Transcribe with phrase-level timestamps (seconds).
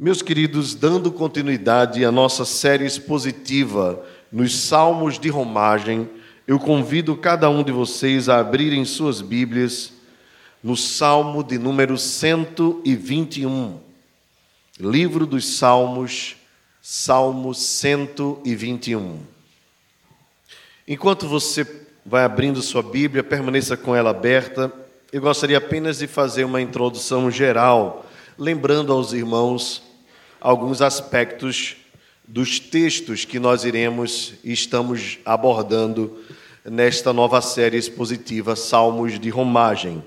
[0.00, 6.08] Meus queridos, dando continuidade à nossa série expositiva nos Salmos de Romagem,
[6.46, 9.92] eu convido cada um de vocês a abrirem suas Bíblias
[10.62, 13.76] no Salmo de número 121.
[14.78, 16.36] Livro dos Salmos,
[16.80, 19.18] Salmo 121.
[20.86, 21.66] Enquanto você
[22.06, 24.72] vai abrindo sua Bíblia, permaneça com ela aberta.
[25.12, 28.06] Eu gostaria apenas de fazer uma introdução geral,
[28.38, 29.87] lembrando aos irmãos
[30.40, 31.76] alguns aspectos
[32.26, 36.18] dos textos que nós iremos e estamos abordando
[36.64, 40.04] nesta nova série expositiva Salmos de Romagem.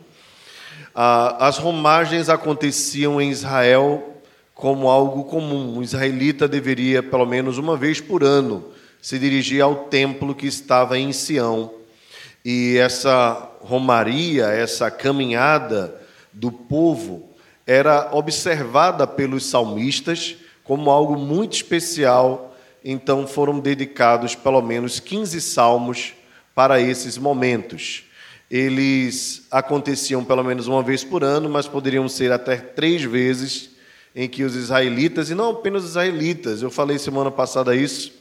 [0.93, 4.21] Ah, as romagens aconteciam em Israel
[4.53, 5.77] como algo comum.
[5.77, 8.65] O israelita deveria, pelo menos uma vez por ano,
[9.01, 11.73] se dirigir ao templo que estava em Sião.
[12.45, 15.99] E essa romaria, essa caminhada
[16.31, 17.30] do povo,
[17.71, 22.53] era observada pelos salmistas como algo muito especial,
[22.83, 26.13] então foram dedicados pelo menos 15 salmos
[26.53, 28.03] para esses momentos.
[28.49, 33.69] Eles aconteciam pelo menos uma vez por ano, mas poderiam ser até três vezes
[34.13, 38.11] em que os israelitas, e não apenas os israelitas, eu falei semana passada isso,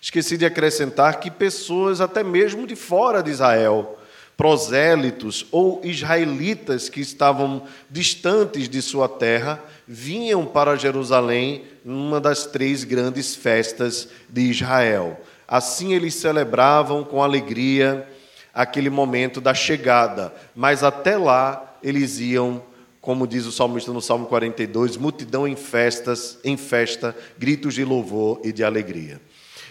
[0.00, 3.98] esqueci de acrescentar que pessoas até mesmo de fora de Israel,
[4.36, 12.84] prosélitos ou israelitas que estavam distantes de sua terra vinham para Jerusalém numa das três
[12.84, 15.20] grandes festas de Israel.
[15.46, 18.08] Assim eles celebravam com alegria
[18.54, 22.62] aquele momento da chegada, mas até lá eles iam,
[23.00, 28.40] como diz o salmista no Salmo 42, multidão em festas, em festa, gritos de louvor
[28.44, 29.20] e de alegria.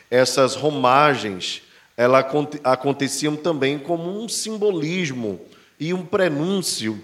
[0.09, 1.61] Essas romagens
[2.01, 2.25] elas
[2.63, 5.39] aconteciam também como um simbolismo
[5.79, 6.99] e um prenúncio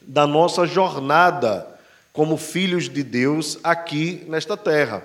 [0.00, 1.66] da nossa jornada
[2.12, 5.02] como filhos de Deus aqui nesta terra.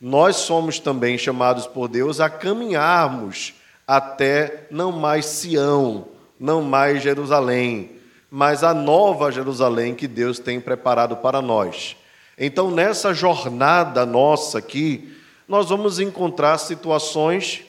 [0.00, 3.52] Nós somos também chamados por Deus a caminharmos
[3.86, 6.08] até não mais Sião,
[6.40, 7.90] não mais Jerusalém,
[8.30, 11.94] mas a nova Jerusalém que Deus tem preparado para nós.
[12.38, 15.14] Então, nessa jornada nossa aqui,
[15.46, 17.67] nós vamos encontrar situações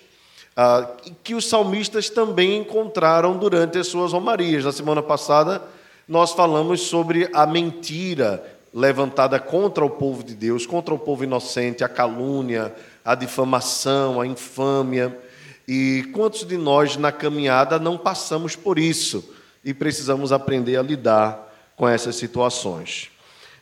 [0.62, 0.86] ah,
[1.24, 4.66] que os salmistas também encontraram durante as suas romarias.
[4.66, 5.62] Na semana passada,
[6.06, 8.44] nós falamos sobre a mentira
[8.74, 12.76] levantada contra o povo de Deus, contra o povo inocente, a calúnia,
[13.06, 15.18] a difamação, a infâmia.
[15.66, 19.34] E quantos de nós na caminhada não passamos por isso
[19.64, 23.10] e precisamos aprender a lidar com essas situações?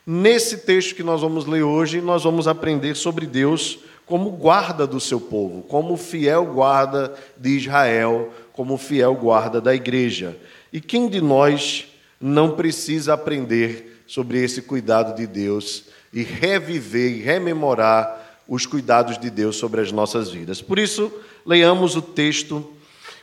[0.04, 4.98] Nesse texto que nós vamos ler hoje, nós vamos aprender sobre Deus como guarda do
[4.98, 10.36] seu povo, como fiel guarda de Israel, como fiel guarda da igreja.
[10.72, 11.86] E quem de nós
[12.18, 19.28] não precisa aprender sobre esse cuidado de Deus e reviver e rememorar os cuidados de
[19.28, 20.62] Deus sobre as nossas vidas?
[20.62, 21.12] Por isso,
[21.44, 22.66] leiamos o texto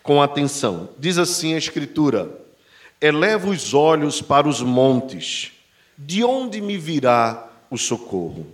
[0.03, 0.89] com atenção.
[0.99, 2.29] Diz assim a Escritura:
[3.01, 5.51] Eleva os olhos para os montes,
[5.97, 8.45] de onde me virá o socorro?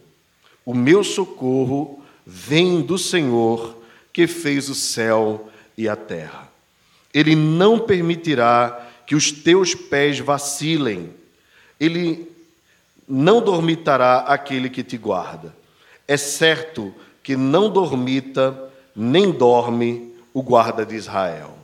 [0.65, 3.77] O meu socorro vem do Senhor
[4.13, 6.49] que fez o céu e a terra.
[7.13, 11.13] Ele não permitirá que os teus pés vacilem.
[11.79, 12.29] Ele
[13.07, 15.53] não dormitará aquele que te guarda.
[16.07, 16.93] É certo
[17.23, 21.57] que não dormita nem dorme o guarda de Israel.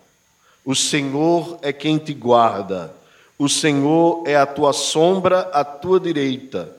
[0.66, 2.94] O Senhor é quem te guarda.
[3.40, 6.70] O Senhor é a tua sombra à tua direita.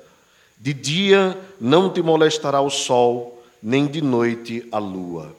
[0.59, 5.34] De dia não te molestará o sol nem de noite a lua.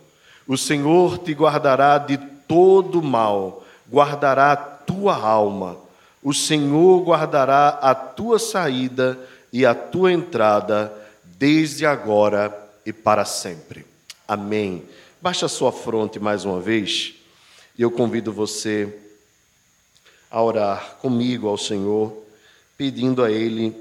[0.47, 5.78] O Senhor te guardará de todo mal, guardará a tua alma.
[6.24, 9.19] O Senhor guardará a tua saída
[9.53, 10.94] e a tua entrada,
[11.24, 12.53] desde agora
[12.85, 13.85] e para sempre.
[14.28, 14.84] Amém.
[15.22, 17.13] Baixa a sua fronte mais uma vez
[17.78, 18.94] e eu convido você
[20.30, 22.13] a orar comigo ao Senhor,
[22.78, 23.75] pedindo a Ele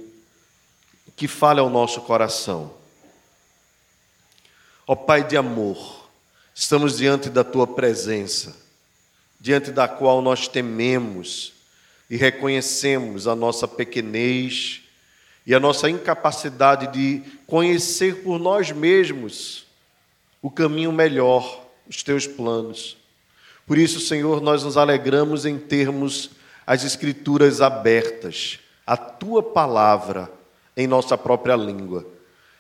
[1.17, 2.78] que fale ao nosso coração
[4.91, 6.09] Ó Pai de amor,
[6.55, 8.57] estamos diante da tua presença,
[9.39, 11.53] diante da qual nós tememos
[12.09, 14.81] e reconhecemos a nossa pequenez
[15.47, 19.67] e a nossa incapacidade de conhecer por nós mesmos
[20.41, 22.97] o caminho melhor, os teus planos.
[23.67, 26.31] Por isso, Senhor, nós nos alegramos em termos
[26.67, 30.33] as Escrituras abertas, a tua palavra
[30.75, 32.17] em nossa própria língua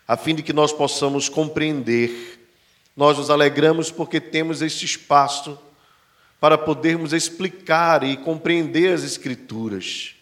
[0.08, 2.40] a fim de que nós possamos compreender.
[2.96, 5.58] Nós nos alegramos porque temos este espaço
[6.40, 10.14] para podermos explicar e compreender as Escrituras.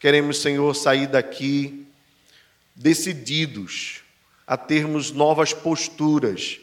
[0.00, 1.86] Queremos, Senhor, sair daqui
[2.74, 4.00] decididos
[4.46, 6.58] a termos novas posturas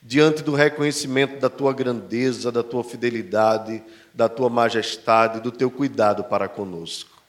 [0.00, 3.82] diante do reconhecimento da tua grandeza, da tua fidelidade,
[4.14, 7.20] da tua majestade, do teu cuidado para conosco.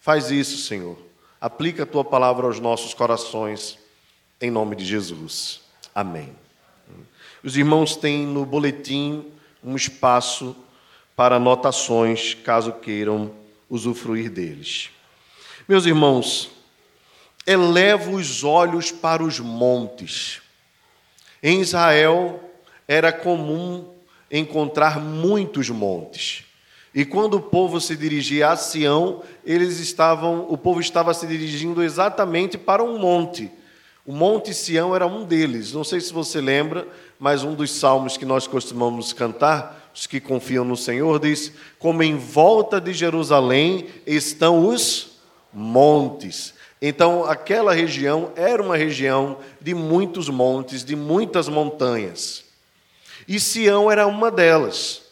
[0.00, 0.98] Faz isso, Senhor.
[1.40, 3.78] Aplica a tua palavra aos nossos corações,
[4.40, 5.60] em nome de Jesus.
[5.94, 6.34] Amém.
[7.42, 9.24] Os irmãos têm no boletim
[9.62, 10.56] um espaço
[11.16, 13.32] para anotações, caso queiram
[13.68, 14.90] usufruir deles.
[15.68, 16.50] Meus irmãos,
[17.46, 20.40] eleva os olhos para os montes.
[21.42, 22.40] Em Israel
[22.86, 23.92] era comum
[24.30, 26.44] encontrar muitos montes.
[26.94, 31.82] E quando o povo se dirigia a Sião, eles estavam, o povo estava se dirigindo
[31.82, 33.50] exatamente para um monte.
[34.08, 35.74] O Monte Sião era um deles.
[35.74, 36.88] Não sei se você lembra,
[37.20, 42.02] mas um dos salmos que nós costumamos cantar, os que confiam no Senhor, diz: Como
[42.02, 45.18] em volta de Jerusalém estão os
[45.52, 46.54] montes.
[46.80, 52.46] Então, aquela região era uma região de muitos montes, de muitas montanhas.
[53.28, 55.02] E Sião era uma delas.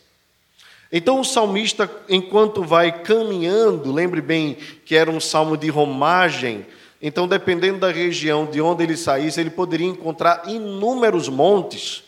[0.91, 4.57] Então, o salmista, enquanto vai caminhando, lembre bem
[4.87, 6.65] que era um salmo de romagem,
[7.01, 12.03] então, dependendo da região de onde ele saísse, ele poderia encontrar inúmeros montes.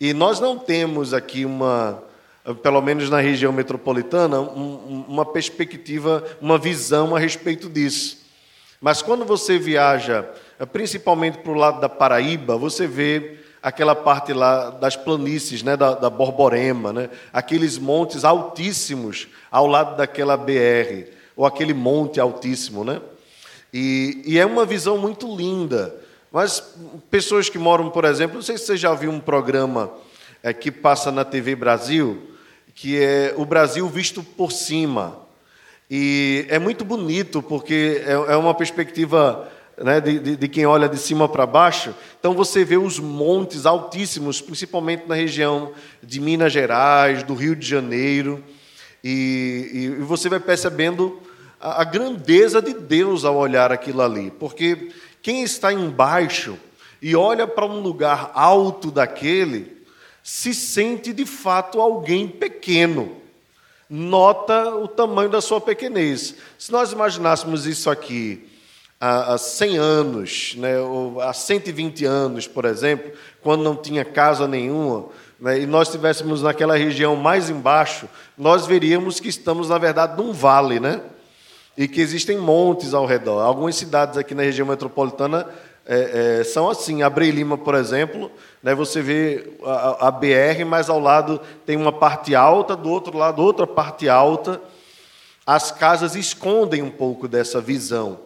[0.00, 2.02] E nós não temos aqui uma,
[2.62, 8.22] pelo menos na região metropolitana, uma perspectiva, uma visão a respeito disso.
[8.80, 10.28] Mas quando você viaja,
[10.58, 15.76] eh, principalmente para o lado da Paraíba, você vê aquela parte lá das planícies, né,
[15.76, 22.82] da, da Borborema, né, aqueles montes altíssimos ao lado daquela BR, ou aquele monte altíssimo.
[22.82, 23.00] Né?
[23.72, 25.94] E, e é uma visão muito linda.
[26.30, 26.74] Mas
[27.10, 29.92] pessoas que moram, por exemplo, não sei se você já viu um programa
[30.42, 32.30] é, que passa na TV Brasil,
[32.74, 35.18] que é o Brasil visto por cima.
[35.90, 40.88] E é muito bonito, porque é, é uma perspectiva né, de, de, de, quem olha
[40.88, 41.94] de cima para baixo.
[42.18, 45.72] Então você vê os montes altíssimos, principalmente na região
[46.02, 48.42] de Minas Gerais, do Rio de Janeiro.
[49.04, 51.20] E, e, você vai percebendo
[51.62, 54.30] a, grandeza de Deus ao olhar aquilo ali.
[54.30, 54.90] Porque
[55.22, 56.58] quem está embaixo
[57.00, 59.82] e olha para um lugar alto daquele,
[60.22, 63.22] se sente de fato alguém pequeno
[63.92, 66.34] nota o tamanho da sua pequenez.
[66.58, 68.48] Se nós imaginássemos isso aqui
[68.98, 73.12] há 100 anos, né, ou há 120 anos, por exemplo,
[73.42, 79.20] quando não tinha casa nenhuma, né, e nós estivéssemos naquela região mais embaixo, nós veríamos
[79.20, 81.02] que estamos, na verdade, num vale, né?
[81.76, 83.40] E que existem montes ao redor.
[83.40, 85.48] Algumas cidades aqui na região metropolitana
[85.86, 87.02] é, é, são assim.
[87.02, 88.30] Abrei Lima, por exemplo,
[88.62, 93.16] né, você vê a, a, BR, mas ao lado tem uma parte alta, do outro
[93.16, 94.60] lado outra parte alta.
[95.44, 98.20] As casas escondem um pouco dessa visão.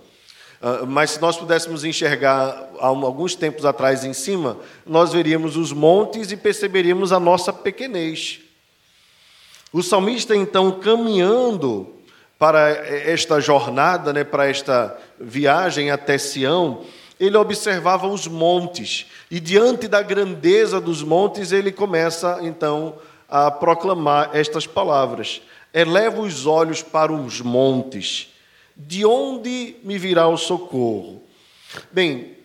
[0.61, 6.31] Uh, mas se nós pudéssemos enxergar alguns tempos atrás em cima, nós veríamos os montes
[6.31, 8.41] e perceberíamos a nossa pequenez.
[9.73, 11.96] O salmista, então, caminhando
[12.39, 16.85] para esta jornada, né, para esta viagem até Sião,
[17.19, 22.97] ele observava os montes, e diante da grandeza dos montes, ele começa então
[23.29, 25.41] a proclamar estas palavras:
[25.73, 28.33] Eleva os olhos para os montes,
[28.77, 31.23] de onde me virá o socorro?
[31.91, 32.37] Bem,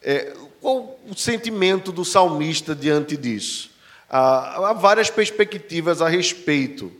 [0.00, 3.70] é, qual o sentimento do salmista diante disso?
[4.08, 6.92] Ah, há várias perspectivas a respeito.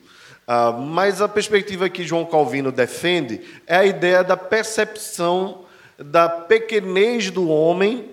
[0.47, 5.65] Ah, mas a perspectiva que João Calvino defende é a ideia da percepção
[5.99, 8.11] da pequenez do homem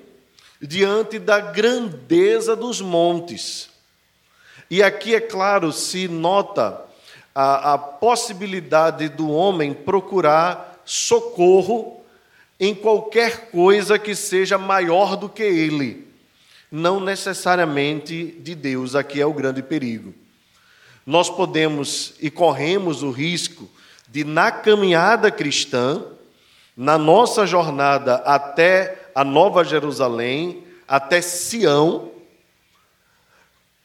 [0.61, 3.69] diante da grandeza dos montes.
[4.69, 6.79] E aqui, é claro, se nota
[7.33, 11.99] a, a possibilidade do homem procurar socorro
[12.59, 16.07] em qualquer coisa que seja maior do que ele,
[16.71, 18.95] não necessariamente de Deus.
[18.95, 20.13] Aqui é o grande perigo.
[21.09, 23.67] Nós podemos e corremos o risco
[24.07, 26.03] de, na caminhada cristã,
[26.77, 32.11] na nossa jornada até a Nova Jerusalém, até Sião,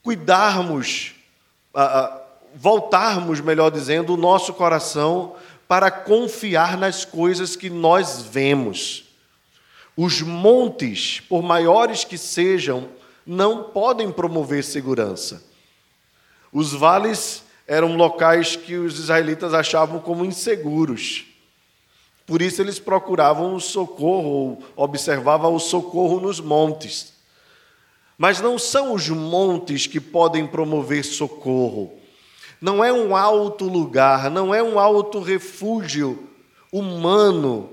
[0.03, 1.15] cuidarmos,
[2.55, 5.35] voltarmos, melhor dizendo, o nosso coração
[5.67, 9.07] para confiar nas coisas que nós vemos.
[9.97, 12.87] Os montes, por maiores que sejam,
[13.27, 15.54] não podem promover segurança.
[16.55, 21.25] Os vales eram locais que os israelitas achavam como inseguros.
[22.25, 27.13] Por isso eles procuravam o socorro, observavam o socorro nos montes.
[28.17, 31.93] Mas não são os montes que podem promover socorro.
[32.61, 36.29] Não é um alto lugar, não é um alto refúgio
[36.73, 37.69] humano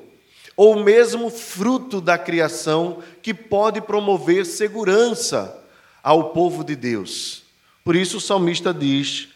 [0.57, 5.55] ou mesmo fruto da criação que pode promover segurança
[6.01, 7.50] ao povo de Deus.
[7.83, 9.29] Por isso o salmista diz: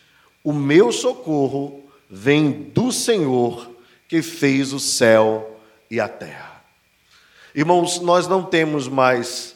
[0.43, 3.69] O meu socorro vem do Senhor
[4.07, 5.59] que fez o céu
[5.89, 6.63] e a terra.
[7.53, 9.55] Irmãos, nós não temos mais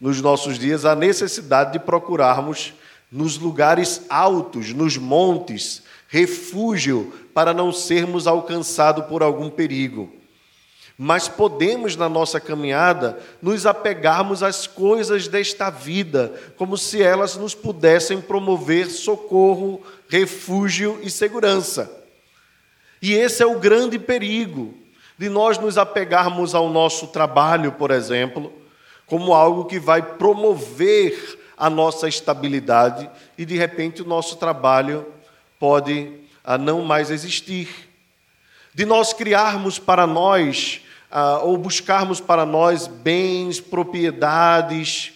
[0.00, 2.74] nos nossos dias a necessidade de procurarmos
[3.10, 10.12] nos lugares altos, nos montes, refúgio para não sermos alcançados por algum perigo.
[11.00, 17.54] Mas podemos, na nossa caminhada, nos apegarmos às coisas desta vida, como se elas nos
[17.54, 21.88] pudessem promover socorro, refúgio e segurança.
[23.00, 24.74] E esse é o grande perigo
[25.16, 28.52] de nós nos apegarmos ao nosso trabalho, por exemplo,
[29.06, 35.06] como algo que vai promover a nossa estabilidade e de repente o nosso trabalho
[35.60, 36.12] pode
[36.42, 37.68] ah, não mais existir.
[38.74, 45.12] De nós criarmos para nós ah, ou buscarmos para nós bens, propriedades,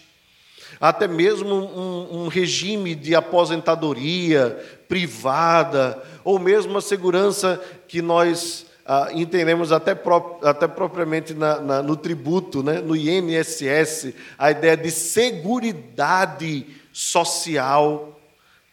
[0.79, 9.09] até mesmo um, um, regime de aposentadoria privada, ou mesmo uma segurança que nós ah,
[9.13, 14.91] entendemos até, pro, até propriamente na, na, no tributo, né, no INSS, a ideia de
[14.91, 18.19] seguridade social.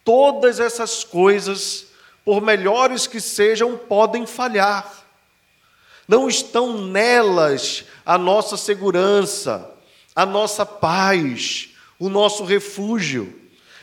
[0.04, 1.86] Todas essas coisas,
[2.24, 5.00] por melhores que sejam, podem falhar.
[6.11, 9.71] Não estão nelas a nossa segurança,
[10.14, 11.69] a nossa paz,
[12.00, 13.33] o nosso refúgio.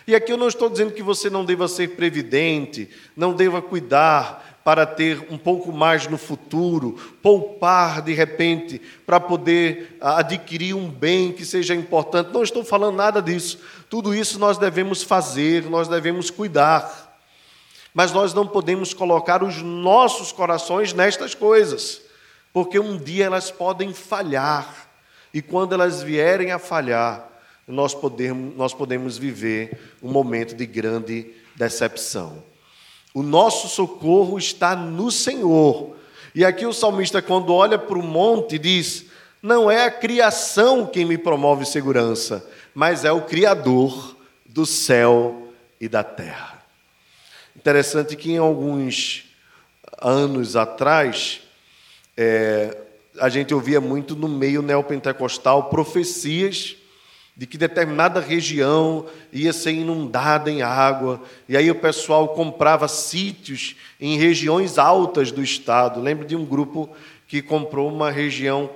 [0.05, 4.59] E aqui eu não estou dizendo que você não deva ser previdente, não deva cuidar
[4.61, 10.89] para ter um pouco mais no futuro, poupar de repente para poder ah, adquirir um
[10.89, 12.33] bem que seja importante.
[12.33, 13.57] Não estou falando nada disso.
[13.89, 17.17] Tudo isso nós devemos fazer, nós devemos cuidar.
[17.93, 22.05] Mas nós não podemos colocar os nossos corações nestas coisas
[22.57, 24.89] porque um dia elas podem falhar,
[25.31, 27.29] e quando elas vierem a falhar,
[27.67, 32.41] nós podemos, nós podemos viver um momento de grande decepção.
[33.13, 35.95] O nosso socorro está no Senhor.
[36.33, 39.05] E aqui o salmista, quando olha para o monte, diz:
[39.39, 45.87] Não é a criação quem me promove segurança, mas é o Criador do céu e
[45.87, 46.59] da terra.
[47.55, 49.25] Interessante que em alguns
[50.01, 51.41] anos atrás,
[52.17, 52.75] é,
[53.19, 56.75] a gente ouvia muito no meio neopentecostal profecias
[57.37, 63.75] de que determinada região ia ser inundada em água, e aí o pessoal comprava sítios
[64.01, 66.01] em regiões altas do estado.
[66.01, 66.89] Lembro de um grupo
[67.27, 68.67] que comprou uma região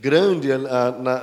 [0.00, 0.48] grande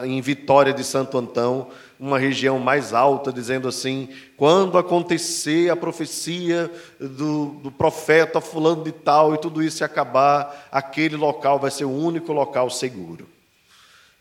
[0.03, 1.67] em Vitória de Santo Antão,
[2.03, 6.69] uma região mais alta, dizendo assim: quando acontecer a profecia
[6.99, 11.85] do, do profeta fulano de tal e tudo isso se acabar, aquele local vai ser
[11.85, 13.25] o único local seguro.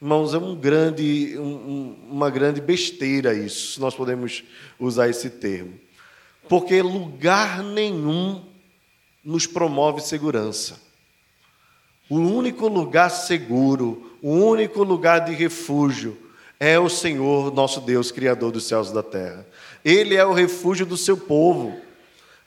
[0.00, 4.44] Irmãos, é um grande, um, uma grande besteira isso, se nós podemos
[4.78, 5.74] usar esse termo.
[6.48, 8.44] Porque lugar nenhum
[9.24, 10.80] nos promove segurança.
[12.08, 16.16] O único lugar seguro, o único lugar de refúgio,
[16.64, 19.44] é o Senhor, nosso Deus, Criador dos céus e da terra.
[19.84, 21.76] Ele é o refúgio do seu povo.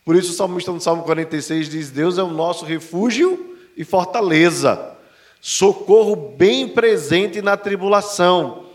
[0.05, 4.95] Por isso o salmista no Salmo 46 diz: Deus é o nosso refúgio e fortaleza,
[5.41, 8.67] socorro bem presente na tribulação.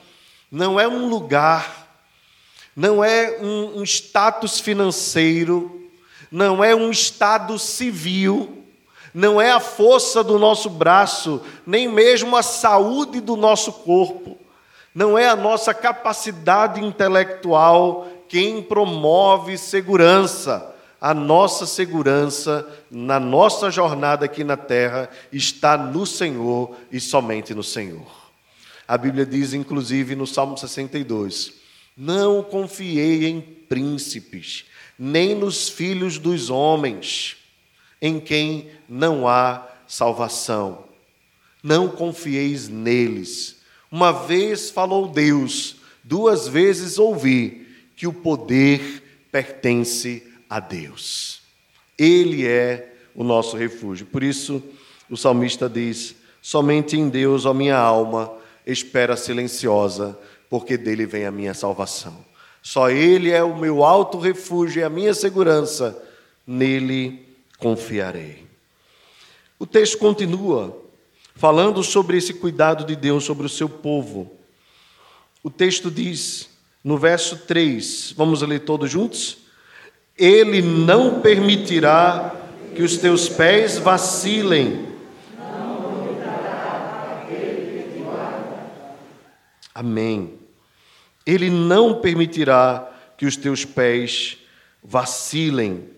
[0.52, 1.88] Não é um lugar,
[2.76, 5.88] não é um, um status financeiro,
[6.30, 8.62] não é um estado civil,
[9.14, 14.38] não é a força do nosso braço, nem mesmo a saúde do nosso corpo
[14.94, 20.66] não é a nossa capacidade intelectual quem promove segurança.
[21.00, 27.62] A nossa segurança na nossa jornada aqui na terra está no Senhor e somente no
[27.62, 28.06] Senhor.
[28.87, 31.54] A Bíblia diz, inclusive, no Salmo 62:
[31.97, 34.66] Não confiei em príncipes,
[34.99, 37.37] nem nos filhos dos homens,
[38.02, 40.85] em quem não há salvação.
[41.62, 43.60] Não confieis neles
[43.90, 47.66] uma vez falou Deus, duas vezes ouvi
[47.97, 51.40] que o poder pertence a Deus.
[51.99, 54.06] Ele é o nosso refúgio.
[54.06, 54.62] Por isso,
[55.11, 58.32] o salmista diz: Somente em Deus, ó minha alma,
[58.66, 60.18] espera silenciosa,
[60.49, 62.25] porque dele vem a minha salvação.
[62.62, 66.00] Só Ele é o meu alto refúgio e a minha segurança,
[66.47, 67.26] nele
[67.59, 68.47] confiarei.
[69.59, 70.76] O texto continua
[71.35, 74.31] falando sobre esse cuidado de Deus sobre o seu povo.
[75.43, 76.51] O texto diz,
[76.85, 79.39] no verso 3, vamos ler todos juntos?
[80.17, 82.35] Ele não permitirá
[82.75, 84.89] que os teus pés vacilem.
[89.75, 90.39] Amém.
[91.25, 94.37] Ele não permitirá que os teus pés
[94.83, 95.89] vacilem.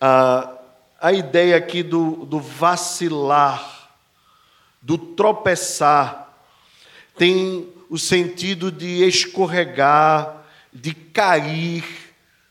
[0.00, 0.52] Ah,
[1.00, 3.75] a ideia aqui do, do vacilar,
[4.86, 6.32] do tropeçar,
[7.18, 11.84] tem o sentido de escorregar, de cair,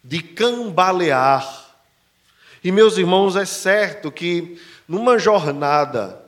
[0.03, 1.77] de cambalear.
[2.61, 6.21] E, meus irmãos, é certo que numa jornada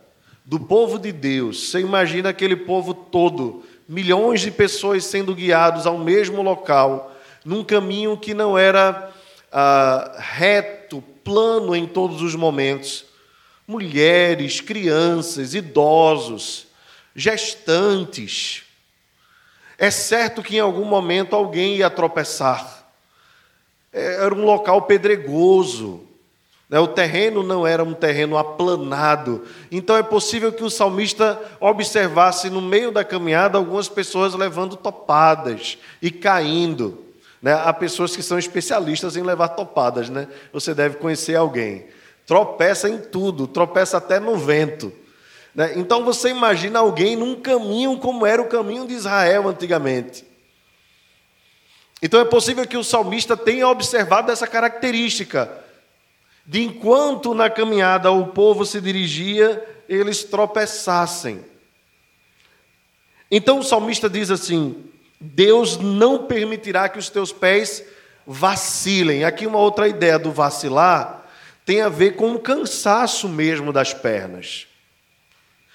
[0.45, 5.97] do povo de Deus, você imagina aquele povo todo, milhões de pessoas sendo guiados ao
[5.97, 9.11] mesmo local, num caminho que não era
[9.51, 13.06] ah, reto, plano em todos os momentos.
[13.67, 16.67] Mulheres, crianças, idosos,
[17.13, 18.63] gestantes.
[19.77, 22.87] É certo que em algum momento alguém ia tropeçar.
[23.91, 26.07] É, era um local pedregoso,
[26.69, 26.79] né?
[26.79, 29.45] O terreno não era um terreno aplanado.
[29.71, 35.77] Então é possível que o salmista observasse no meio da caminhada algumas pessoas levando topadas
[36.01, 37.05] e caindo.
[37.41, 37.53] Né?
[37.53, 40.27] Há pessoas que são especialistas em levar topadas, né?
[40.51, 41.85] Você deve conhecer alguém.
[42.27, 44.91] Tropeça em tudo, tropeça até no vento.
[45.55, 45.71] Né?
[45.77, 50.25] Então você imagina alguém num caminho como era o caminho de Israel antigamente.
[52.01, 55.49] Então é possível que o salmista tenha observado essa característica
[56.45, 61.43] de enquanto na caminhada o povo se dirigia, eles tropeçassem.
[63.31, 64.85] Então o salmista diz assim:
[65.19, 67.85] Deus não permitirá que os teus pés
[68.25, 69.23] vacilem.
[69.23, 71.26] Aqui uma outra ideia do vacilar
[71.67, 74.67] tem a ver com o cansaço mesmo das pernas.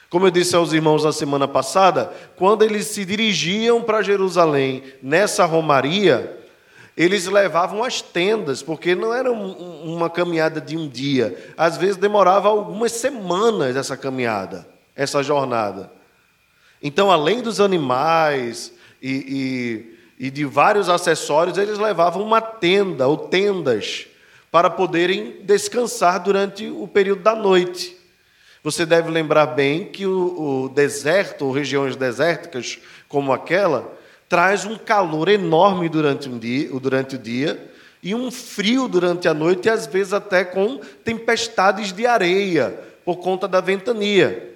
[0.09, 5.45] Como eu disse aos irmãos na semana passada, quando eles se dirigiam para Jerusalém nessa
[5.45, 6.41] romaria,
[6.97, 11.53] eles levavam as tendas, porque não era uma caminhada de um dia.
[11.59, 15.93] Às vezes demorava algumas semanas essa caminhada, essa jornada.
[16.83, 18.73] Então, além dos animais
[19.03, 24.07] e, e, e de vários acessórios, eles levavam uma tenda ou tendas
[24.53, 27.97] para poderem descansar durante o período da noite.
[28.63, 33.93] Você deve lembrar bem que o, o deserto, ou regiões desérticas como aquela,
[34.29, 39.33] traz um calor enorme durante, um dia, durante o dia e um frio durante a
[39.33, 44.52] noite, e às vezes até com tempestades de areia, por conta da ventania.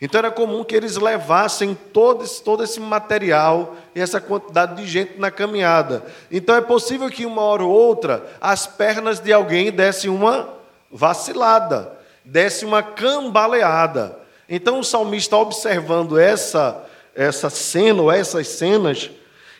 [0.00, 4.86] Então era comum que eles levassem todo esse, todo esse material e essa quantidade de
[4.86, 6.04] gente na caminhada.
[6.30, 10.48] Então é possível que uma hora ou outra as pernas de alguém dessem uma
[10.90, 11.92] vacilada,
[12.24, 14.16] desse uma cambaleada.
[14.48, 16.84] Então o salmista, observando essa
[17.18, 19.10] essa cena ou essas cenas,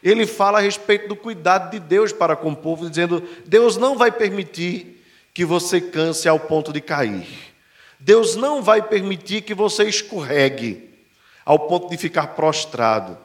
[0.00, 3.98] ele fala a respeito do cuidado de Deus para com o povo, dizendo: Deus não
[3.98, 5.02] vai permitir
[5.34, 7.47] que você canse ao ponto de cair.
[8.00, 10.88] Deus não vai permitir que você escorregue
[11.44, 13.18] ao ponto de ficar prostrado.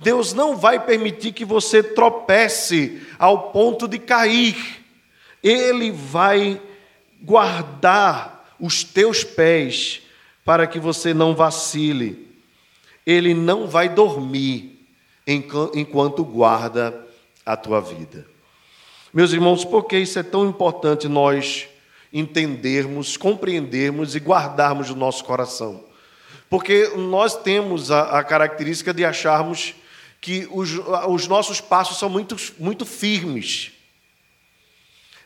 [0.00, 4.84] Deus não vai permitir que você tropece ao ponto de cair.
[5.42, 6.60] Ele vai
[7.22, 10.02] guardar os teus pés
[10.44, 12.26] para que você não vacile
[13.06, 14.84] ele não vai dormir
[15.26, 17.06] enquanto guarda
[17.44, 18.26] a tua vida.
[19.14, 21.68] Meus irmãos, por que isso é tão importante nós
[22.18, 25.84] entendermos, compreendermos e guardarmos no nosso coração?
[26.48, 29.74] Porque nós temos a, a característica de acharmos
[30.20, 30.70] que os,
[31.08, 33.72] os nossos passos são muito, muito firmes.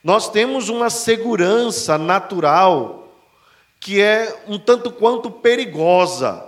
[0.02, 3.00] Nós temos uma segurança natural
[3.78, 6.44] que é um tanto quanto perigosa.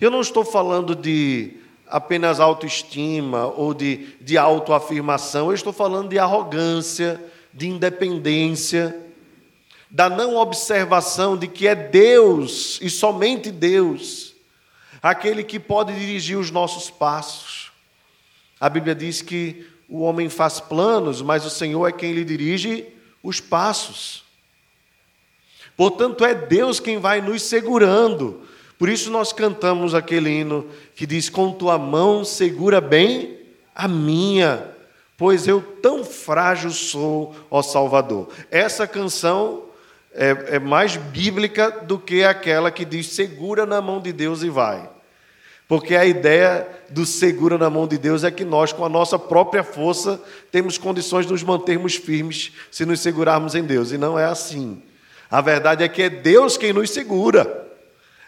[0.00, 1.56] Eu não estou falando de
[1.88, 7.22] apenas autoestima ou de, de autoafirmação, eu estou falando de arrogância,
[7.52, 9.03] de independência,
[9.94, 14.34] da não observação de que é Deus e somente Deus
[15.00, 17.70] aquele que pode dirigir os nossos passos.
[18.58, 22.86] A Bíblia diz que o homem faz planos, mas o Senhor é quem lhe dirige
[23.22, 24.24] os passos.
[25.76, 28.44] Portanto, é Deus quem vai nos segurando
[28.78, 33.38] por isso nós cantamos aquele hino que diz: Com tua mão segura bem
[33.74, 34.70] a minha,
[35.16, 38.28] pois eu tão frágil sou, ó Salvador.
[38.50, 39.63] Essa canção
[40.14, 44.48] é, é mais bíblica do que aquela que diz: Segura na mão de Deus e
[44.48, 44.88] vai.
[45.66, 49.18] Porque a ideia do segura na mão de Deus é que nós, com a nossa
[49.18, 50.20] própria força,
[50.52, 53.90] temos condições de nos mantermos firmes se nos segurarmos em Deus.
[53.90, 54.82] E não é assim.
[55.30, 57.66] A verdade é que é Deus quem nos segura.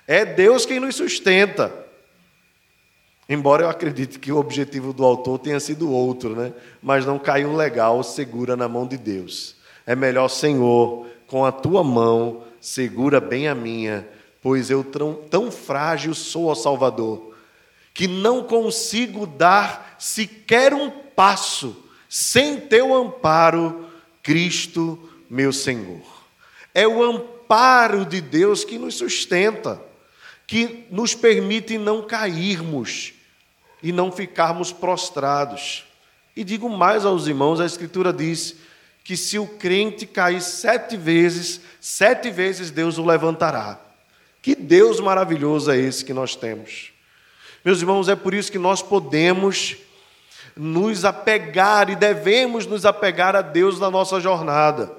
[0.06, 1.72] É Deus quem nos sustenta.
[3.28, 6.52] Embora eu acredite que o objetivo do autor tenha sido outro, né?
[6.80, 9.56] Mas não caiu legal, segura na mão de Deus.
[9.84, 14.08] É melhor, Senhor, com a tua mão, segura bem a minha,
[14.42, 17.34] pois eu tão, tão frágil sou, ó Salvador,
[17.92, 23.86] que não consigo dar sequer um passo sem teu amparo,
[24.22, 26.02] Cristo, meu Senhor.
[26.74, 29.80] É o amparo de Deus que nos sustenta,
[30.46, 33.14] que nos permite não cairmos
[33.82, 35.84] e não ficarmos prostrados.
[36.36, 38.56] E digo mais aos irmãos: a Escritura diz
[39.06, 43.78] que se o crente cair sete vezes, sete vezes Deus o levantará.
[44.42, 46.90] Que Deus maravilhoso é esse que nós temos.
[47.64, 49.76] Meus irmãos, é por isso que nós podemos
[50.56, 54.90] nos apegar e devemos nos apegar a Deus na nossa jornada.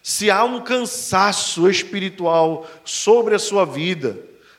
[0.00, 4.16] Se há um cansaço espiritual sobre a sua vida,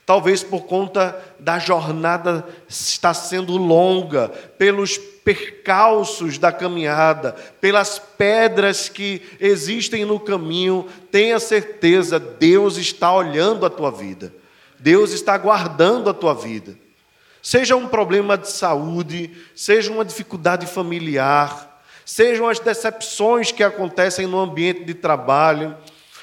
[0.09, 9.21] talvez por conta da jornada estar sendo longa, pelos percalços da caminhada, pelas pedras que
[9.39, 14.33] existem no caminho, tenha certeza, Deus está olhando a tua vida.
[14.79, 16.75] Deus está guardando a tua vida.
[17.39, 24.39] Seja um problema de saúde, seja uma dificuldade familiar, sejam as decepções que acontecem no
[24.39, 25.77] ambiente de trabalho,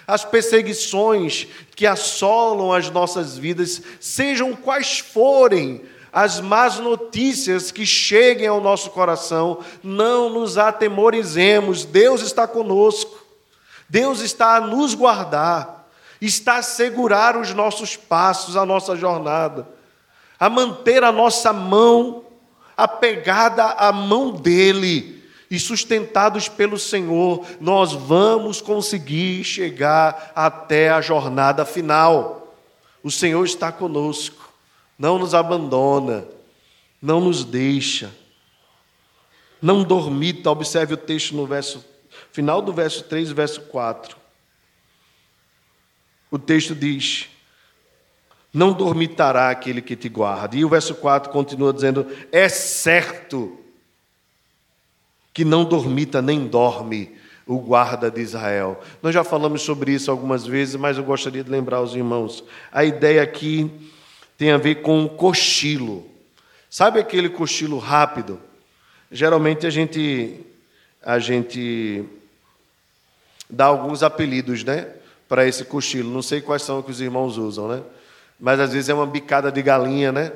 [0.07, 8.47] as perseguições que assolam as nossas vidas, sejam quais forem as más notícias que cheguem
[8.47, 13.23] ao nosso coração, não nos atemorizemos, Deus está conosco,
[13.89, 15.87] Deus está a nos guardar,
[16.21, 19.69] está a segurar os nossos passos, a nossa jornada,
[20.39, 22.25] a manter a nossa mão
[22.77, 25.16] apegada à mão dEle
[25.51, 32.55] e sustentados pelo Senhor, nós vamos conseguir chegar até a jornada final.
[33.03, 34.53] O Senhor está conosco,
[34.99, 36.27] não nos abandona,
[37.01, 38.13] não nos deixa,
[39.63, 40.51] não dormita.
[40.51, 41.85] Observe o texto no verso
[42.33, 44.17] final do verso 3 e verso 4.
[46.31, 47.29] O texto diz:
[48.53, 50.57] Não dormitará aquele que te guarda.
[50.57, 53.66] E o verso 4 continua dizendo: É certo
[55.37, 57.15] que não dormita nem dorme
[57.47, 58.81] o guarda de Israel.
[59.03, 62.43] Nós já falamos sobre isso algumas vezes, mas eu gostaria de lembrar aos irmãos.
[62.73, 63.71] A ideia aqui
[64.39, 66.07] tem a ver com cochilo.
[66.71, 68.41] Sabe aquele cochilo rápido?
[69.13, 70.41] Geralmente a gente
[71.03, 72.03] a gente
[73.51, 74.89] dá alguns apelidos, né,
[75.29, 76.11] para esse cochilo.
[76.11, 77.83] Não sei quais são que os irmãos usam, né?
[78.41, 80.33] Mas às vezes é uma bicada de galinha, né?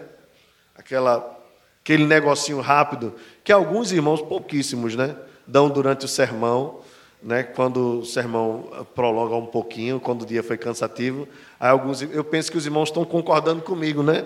[0.77, 1.39] Aquela
[1.83, 6.81] aquele negocinho rápido que alguns irmãos, pouquíssimos, né, dão durante o sermão,
[7.23, 11.29] né, quando o sermão prolonga um pouquinho, quando o dia foi cansativo.
[11.59, 14.25] Aí alguns, eu penso que os irmãos estão concordando comigo, né?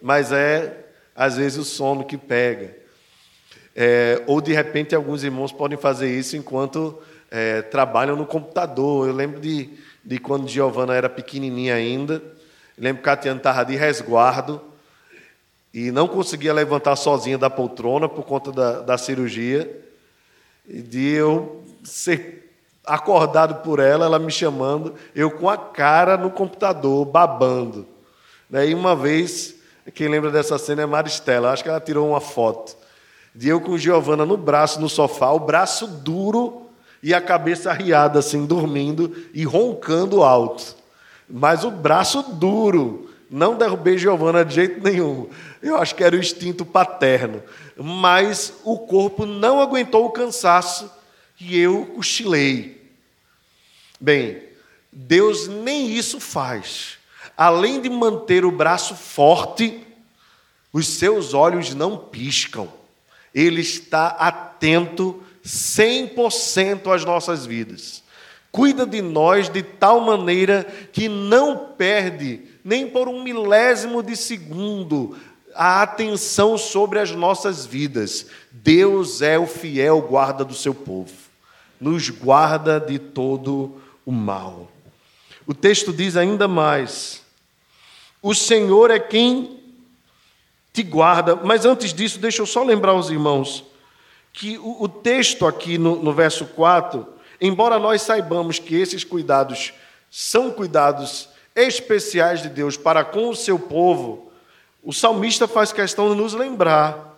[0.00, 2.76] Mas é às vezes o sono que pega.
[3.74, 9.08] É, ou de repente alguns irmãos podem fazer isso enquanto é, trabalham no computador.
[9.08, 9.70] Eu lembro de,
[10.04, 12.22] de quando Giovana era pequenininha ainda.
[12.76, 14.60] Lembro que Catiana estava de resguardo
[15.72, 19.84] e não conseguia levantar sozinha da poltrona por conta da, da cirurgia,
[20.66, 22.52] e de eu ser
[22.84, 27.86] acordado por ela, ela me chamando, eu com a cara no computador, babando.
[28.48, 29.56] Daí uma vez,
[29.94, 32.76] quem lembra dessa cena é Maristela, acho que ela tirou uma foto,
[33.34, 36.66] de eu com Giovana no braço, no sofá, o braço duro
[37.02, 40.76] e a cabeça arriada, assim, dormindo e roncando alto.
[41.28, 45.28] Mas o braço duro, não derrubei Giovana de jeito nenhum.
[45.62, 47.42] Eu acho que era o instinto paterno.
[47.76, 50.90] Mas o corpo não aguentou o cansaço
[51.40, 52.80] e eu cochilei.
[54.00, 54.42] Bem,
[54.92, 56.98] Deus nem isso faz.
[57.36, 59.86] Além de manter o braço forte,
[60.72, 62.68] os seus olhos não piscam.
[63.34, 68.02] Ele está atento 100% às nossas vidas.
[68.50, 75.16] Cuida de nós de tal maneira que não perde nem por um milésimo de segundo,
[75.54, 78.26] a atenção sobre as nossas vidas.
[78.52, 81.14] Deus é o fiel guarda do seu povo,
[81.80, 84.70] nos guarda de todo o mal.
[85.46, 87.22] O texto diz ainda mais:
[88.20, 89.58] o Senhor é quem
[90.70, 93.64] te guarda, mas antes disso, deixa eu só lembrar aos irmãos
[94.30, 97.06] que o, o texto aqui no, no verso 4,
[97.40, 99.72] embora nós saibamos que esses cuidados
[100.10, 101.30] são cuidados
[101.62, 104.30] especiais de Deus para com o seu povo,
[104.82, 107.16] o salmista faz questão de nos lembrar.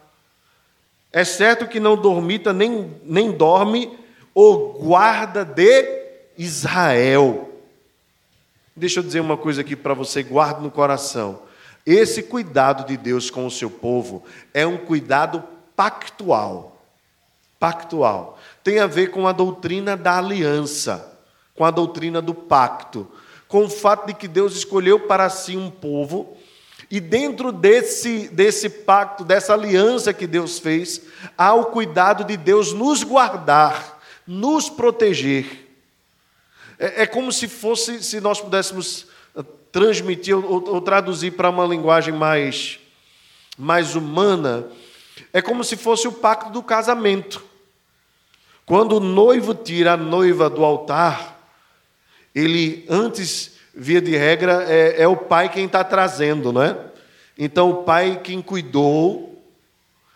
[1.12, 3.98] É certo que não dormita nem, nem dorme
[4.34, 6.00] o guarda de
[6.38, 7.50] Israel.
[8.74, 11.42] Deixa eu dizer uma coisa aqui para você, guarde no coração.
[11.84, 14.24] Esse cuidado de Deus com o seu povo
[14.54, 15.42] é um cuidado
[15.76, 16.80] pactual.
[17.58, 18.38] Pactual.
[18.62, 21.18] Tem a ver com a doutrina da aliança,
[21.54, 23.06] com a doutrina do pacto
[23.50, 26.36] com o fato de que Deus escolheu para si um povo
[26.88, 31.02] E dentro desse, desse pacto, dessa aliança que Deus fez,
[31.36, 35.68] há o cuidado de Deus nos guardar, nos proteger.
[36.78, 41.66] É, é como se fosse, se nós pudéssemos ah, transmitir ou, ou traduzir para uma
[41.66, 42.80] linguagem mais,
[43.56, 44.66] mais humana,
[45.32, 47.42] é como se fosse o pacto do casamento.
[48.66, 51.39] Quando o noivo tira a noiva do altar,
[52.34, 56.76] ele antes via de regra, é, é o pai quem está trazendo, não é?
[57.38, 59.42] Então, o pai quem cuidou,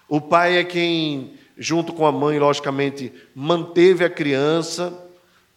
[0.09, 4.93] o pai é quem, junto com a mãe, logicamente, manteve a criança,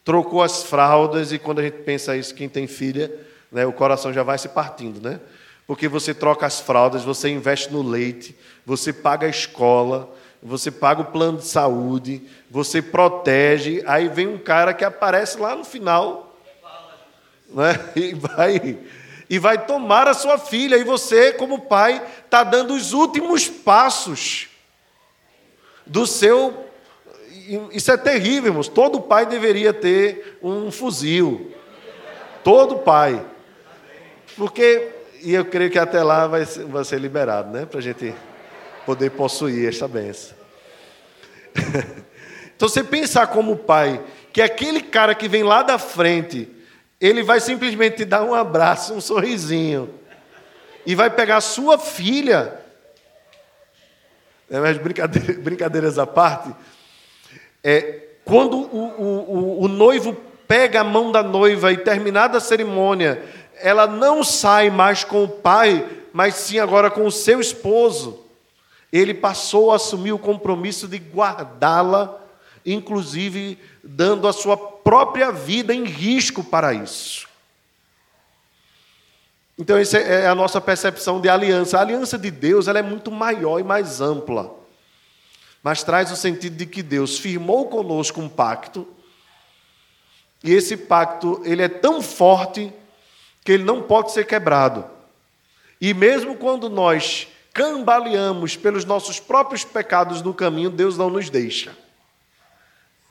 [0.05, 3.11] trocou as fraldas, e quando a gente pensa isso, quem tem filha,
[3.51, 5.19] né, o coração já vai se partindo, né?
[5.65, 8.33] Porque você troca as fraldas, você investe no leite,
[8.65, 10.09] você paga a escola,
[10.41, 15.55] você paga o plano de saúde, você protege, aí vem um cara que aparece lá
[15.55, 16.26] no final
[17.49, 17.91] né?
[17.95, 18.77] e, vai,
[19.29, 24.47] e vai tomar a sua filha, e você, como pai, está dando os últimos passos
[25.85, 26.65] do seu.
[27.71, 28.67] Isso é terrível, irmãos.
[28.67, 31.53] Todo pai deveria ter um fuzil.
[32.43, 33.25] Todo pai.
[34.35, 34.89] Porque,
[35.21, 37.65] e eu creio que até lá vai ser, vai ser liberado, né?
[37.65, 38.13] Para a gente
[38.85, 40.35] poder possuir esta benção.
[42.55, 46.56] então, você pensar como pai, que aquele cara que vem lá da frente
[46.99, 49.93] ele vai simplesmente te dar um abraço, um sorrisinho.
[50.85, 52.59] E vai pegar sua filha.
[54.49, 56.53] É, mas brincadeiras, brincadeiras à parte.
[57.63, 60.15] É, quando o, o, o noivo
[60.47, 63.21] pega a mão da noiva e terminada a cerimônia,
[63.59, 68.23] ela não sai mais com o pai, mas sim agora com o seu esposo.
[68.91, 72.19] Ele passou a assumir o compromisso de guardá-la,
[72.65, 77.27] inclusive dando a sua própria vida em risco para isso.
[79.57, 81.77] Então, essa é a nossa percepção de aliança.
[81.77, 84.53] A aliança de Deus ela é muito maior e mais ampla,
[85.63, 88.87] mas traz o sentido de que Deus firmou conosco um pacto,
[90.43, 92.71] e esse pacto ele é tão forte
[93.43, 94.85] que ele não pode ser quebrado.
[95.79, 101.75] E mesmo quando nós cambaleamos pelos nossos próprios pecados no caminho, Deus não nos deixa.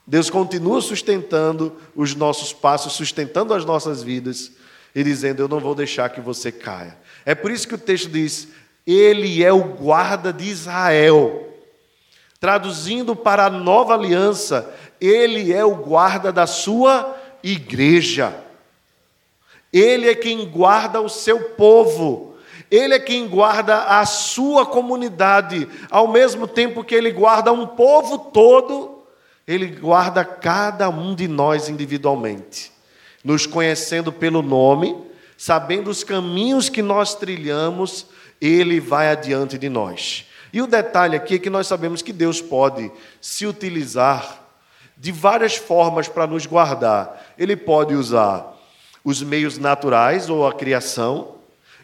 [0.06, 4.52] Deus continua sustentando os nossos passos, sustentando as nossas vidas
[4.94, 6.96] e dizendo: Eu não vou deixar que você caia.
[7.24, 8.48] É por isso que o texto diz:
[8.86, 11.42] Ele é o guarda de Israel.
[12.38, 18.32] Traduzindo para a nova aliança, Ele é o guarda da sua igreja.
[19.72, 22.36] Ele é quem guarda o seu povo.
[22.70, 28.18] Ele é quem guarda a sua comunidade, ao mesmo tempo que ele guarda um povo
[28.18, 28.95] todo
[29.46, 32.72] ele guarda cada um de nós individualmente,
[33.22, 34.96] nos conhecendo pelo nome,
[35.36, 38.06] sabendo os caminhos que nós trilhamos,
[38.40, 40.26] Ele vai adiante de nós.
[40.52, 44.42] E o detalhe aqui é que nós sabemos que Deus pode se utilizar
[44.96, 47.34] de várias formas para nos guardar.
[47.36, 48.56] Ele pode usar
[49.04, 51.36] os meios naturais ou a criação,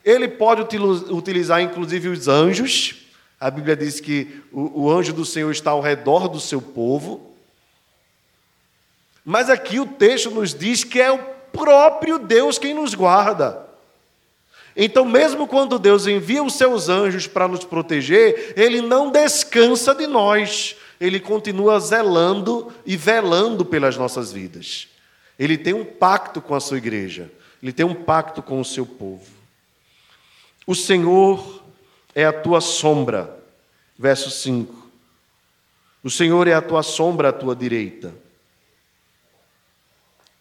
[0.04, 0.76] ele pode
[1.10, 3.06] utilizar inclusive os anjos.
[3.38, 7.31] A Bíblia diz que o, anjo do Senhor está ao redor do seu povo.
[9.24, 11.18] Mas aqui o texto nos diz que é o
[11.52, 13.66] próprio Deus quem nos guarda.
[14.74, 20.06] Então, mesmo quando Deus envia os seus anjos para nos proteger, ele não descansa de
[20.06, 24.88] nós, ele continua zelando e velando pelas nossas vidas.
[25.38, 27.30] Ele tem um pacto com a sua igreja,
[27.62, 29.26] ele tem um pacto com o seu povo.
[30.66, 31.62] O Senhor
[32.14, 33.38] é a tua sombra,
[33.98, 34.90] verso 5.
[36.02, 38.21] O Senhor é a tua sombra à tua direita.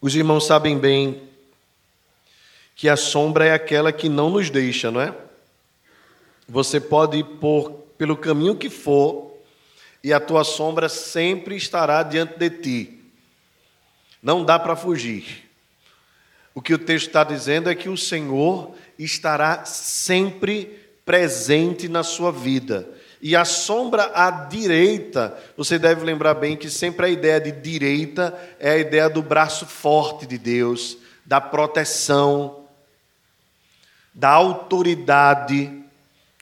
[0.02, 1.22] Os irmãos sabem bem
[2.74, 5.14] que a sombra é aquela que não nos deixa, não é?
[6.48, 9.32] Você pode ir por, pelo caminho que for,
[10.02, 13.04] e a tua sombra sempre estará diante de ti.
[14.20, 15.48] Não dá para fugir.
[16.52, 22.32] O que o texto está dizendo é que o Senhor estará sempre presente na sua
[22.32, 22.88] vida.
[23.22, 28.36] E a sombra à direita, você deve lembrar bem que sempre a ideia de direita
[28.58, 32.64] é a ideia do braço forte de Deus, da proteção,
[34.12, 35.70] da autoridade,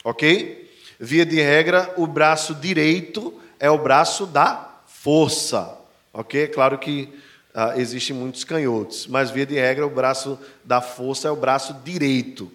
[0.03, 0.71] ok?
[0.99, 5.79] Via de regra, o braço direito é o braço da força,
[6.15, 6.45] ok?
[6.45, 7.13] É claro que
[7.55, 11.75] ah, existem muitos canhotos, mas via de regra, o braço da força é o braço
[11.85, 12.51] direito.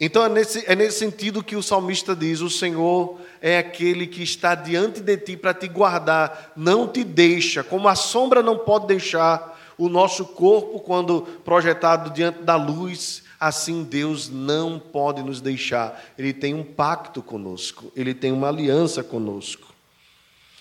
[0.00, 4.22] Então é nesse, é nesse sentido que o salmista diz: O Senhor é aquele que
[4.22, 8.86] está diante de ti para te guardar, não te deixa, como a sombra não pode
[8.86, 16.02] deixar o nosso corpo quando projetado diante da luz, Assim Deus não pode nos deixar.
[16.18, 19.68] Ele tem um pacto conosco, ele tem uma aliança conosco.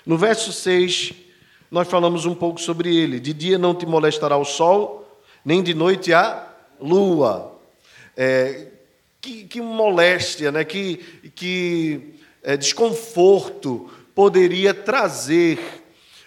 [0.06, 1.14] No verso 6,
[1.72, 3.20] nós falamos um pouco sobre ele.
[3.20, 6.48] De dia não te molestará o sol, nem de noite a
[6.80, 7.52] lua.
[8.16, 8.67] É,
[9.28, 10.64] que, que, moléstia, né?
[10.64, 10.98] que,
[11.36, 15.60] que é, desconforto poderia trazer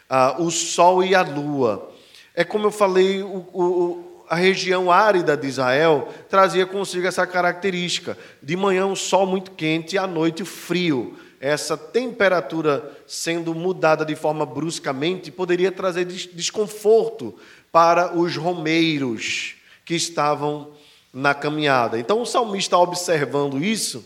[0.09, 1.91] ah, o sol e a lua.
[2.35, 8.19] É como eu falei, o, o, a região árida de Israel trazia consigo essa característica.
[8.43, 11.19] De manhã, um sol muito quente e à noite, frio.
[11.41, 17.35] Essa temperatura sendo mudada de forma bruscamente poderia trazer desconforto
[17.73, 19.55] para os romeiros
[19.87, 20.75] que estavam
[21.13, 21.99] na caminhada.
[21.99, 24.05] Então, o salmista, observando isso,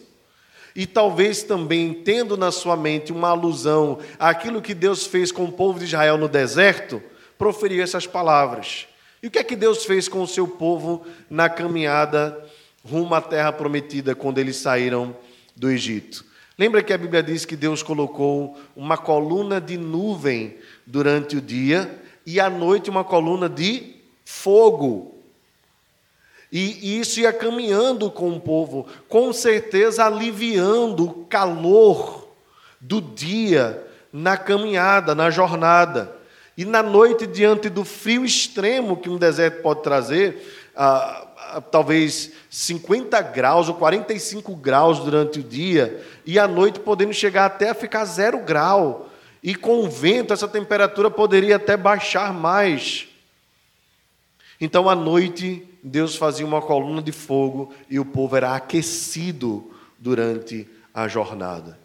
[0.74, 5.52] e talvez também tendo na sua mente uma alusão àquilo que Deus fez com o
[5.52, 7.02] povo de Israel no deserto,
[7.38, 8.86] proferiu essas palavras.
[9.22, 12.44] E o que é que Deus fez com o seu povo na caminhada
[12.84, 15.16] rumo à terra prometida quando eles saíram
[15.54, 16.24] do Egito?
[16.58, 22.02] Lembra que a Bíblia diz que Deus colocou uma coluna de nuvem durante o dia
[22.26, 25.13] e à noite uma coluna de fogo.
[26.56, 32.28] E isso ia caminhando com o povo, com certeza aliviando o calor
[32.80, 36.14] do dia na caminhada, na jornada.
[36.56, 42.30] E na noite, diante do frio extremo que um deserto pode trazer, ah, ah, talvez
[42.48, 47.74] 50 graus ou 45 graus durante o dia, e à noite podendo chegar até a
[47.74, 49.10] ficar zero grau.
[49.42, 53.08] E com o vento, essa temperatura poderia até baixar mais.
[54.60, 60.66] Então, à noite, Deus fazia uma coluna de fogo e o povo era aquecido durante
[60.94, 61.78] a jornada.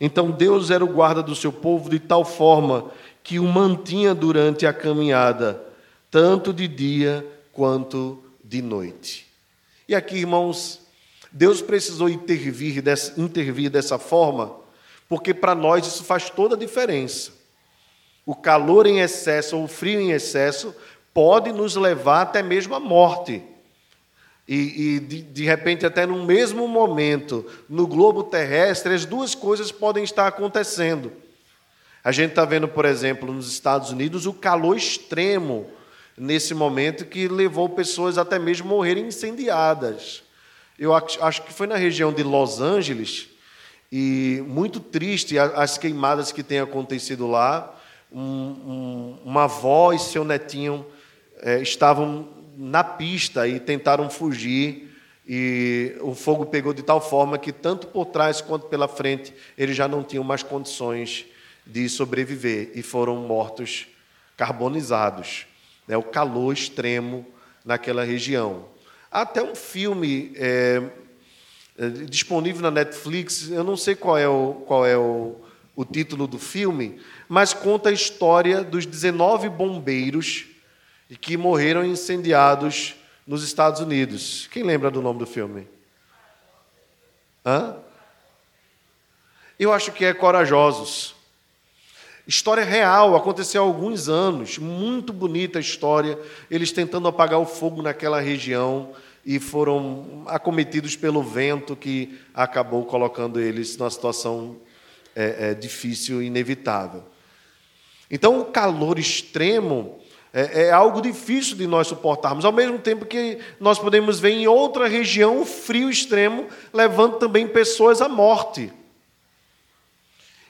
[0.00, 2.92] Então, Deus era o guarda do seu povo de tal forma
[3.24, 5.60] que o mantinha durante a caminhada,
[6.12, 9.26] tanto de dia quanto de noite.
[9.88, 10.80] E aqui, irmãos,
[11.32, 14.54] Deus precisou intervir dessa, intervir dessa forma,
[15.08, 17.32] porque para nós isso faz toda a diferença.
[18.24, 20.72] O calor em excesso ou o frio em excesso
[21.14, 23.42] pode nos levar até mesmo à morte.
[24.46, 29.72] E, e de, de, repente, até no mesmo momento, no globo terrestre, as duas coisas
[29.72, 31.10] podem estar acontecendo.
[32.02, 35.70] A gente está vendo, por exemplo, nos Estados Unidos, o calor extremo
[36.18, 40.22] nesse momento que levou pessoas até mesmo morrerem incendiadas.
[40.78, 43.28] Eu acho que foi na região de Los Angeles,
[43.90, 47.72] e muito triste as queimadas que têm acontecido lá.
[48.12, 50.84] Um, um, uma avó e seu netinho
[51.44, 52.26] é, estavam
[52.56, 54.90] na pista e tentaram fugir.
[55.26, 59.76] E o fogo pegou de tal forma que, tanto por trás quanto pela frente, eles
[59.76, 61.26] já não tinham mais condições
[61.66, 63.86] de sobreviver e foram mortos
[64.36, 65.46] carbonizados.
[65.86, 67.26] Né, o calor extremo
[67.64, 68.66] naquela região.
[69.10, 70.82] Há até um filme é,
[71.78, 75.36] é, disponível na Netflix, eu não sei qual é, o, qual é o,
[75.76, 80.53] o título do filme, mas conta a história dos 19 bombeiros
[81.20, 82.94] que morreram incendiados
[83.26, 84.48] nos Estados Unidos.
[84.52, 85.66] Quem lembra do nome do filme?
[87.44, 87.76] Hã?
[89.58, 91.14] Eu acho que é Corajosos.
[92.26, 96.18] História real, aconteceu há alguns anos, muito bonita a história,
[96.50, 98.94] eles tentando apagar o fogo naquela região
[99.26, 104.56] e foram acometidos pelo vento que acabou colocando eles numa situação
[105.14, 107.04] é, é, difícil e inevitável.
[108.10, 110.00] Então, o calor extremo
[110.36, 114.48] é, é, algo difícil de nós suportarmos, ao mesmo tempo que nós podemos ver em
[114.48, 118.72] outra região o frio extremo levando também pessoas à morte.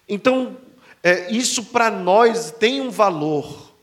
[0.09, 0.57] Então,
[1.03, 3.75] é, isso para nós tem um valor,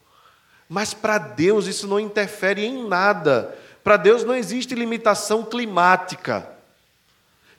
[0.67, 3.55] mas para Deus isso não interfere em nada.
[3.83, 6.49] Para Deus não existe limitação climática.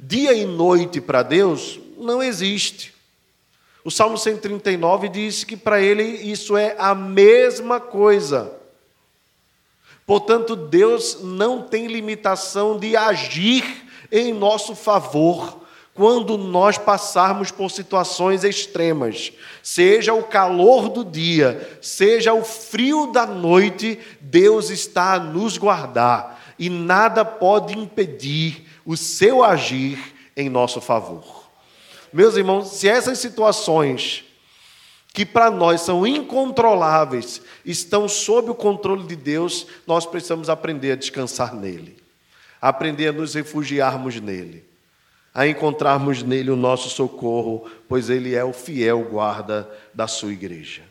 [0.00, 2.91] Dia e noite para Deus não existe.
[3.84, 8.52] O Salmo 139 diz que para ele isso é a mesma coisa.
[10.06, 13.64] Portanto, Deus não tem limitação de agir
[14.10, 15.62] em nosso favor
[15.94, 19.32] quando nós passarmos por situações extremas,
[19.62, 26.54] seja o calor do dia, seja o frio da noite, Deus está a nos guardar
[26.58, 29.98] e nada pode impedir o seu agir
[30.34, 31.41] em nosso favor.
[32.12, 34.24] Meus irmãos, se essas situações
[35.14, 40.96] que para nós são incontroláveis estão sob o controle de Deus, nós precisamos aprender a
[40.96, 41.96] descansar nele,
[42.60, 44.72] aprender a nos refugiarmos nele
[45.34, 50.82] a encontrarmos nele o nosso socorro, pois ele é o fiel guarda da sua igreja.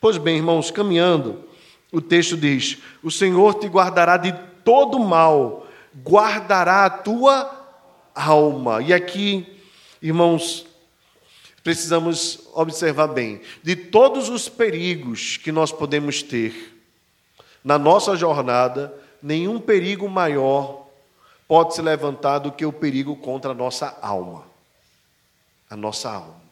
[0.00, 1.44] Pois bem, irmãos, caminhando,
[1.90, 4.32] o texto diz: O Senhor te guardará de
[4.64, 5.66] todo mal,
[6.06, 7.50] guardará a tua
[8.14, 8.82] alma.
[8.82, 9.51] E aqui,
[10.02, 10.66] irmãos,
[11.62, 16.72] precisamos observar bem: de todos os perigos que nós podemos ter
[17.64, 18.92] na nossa jornada,
[19.22, 20.88] nenhum perigo maior
[21.46, 24.44] pode se levantar do que o perigo contra a nossa alma.
[25.70, 26.42] A nossa alma.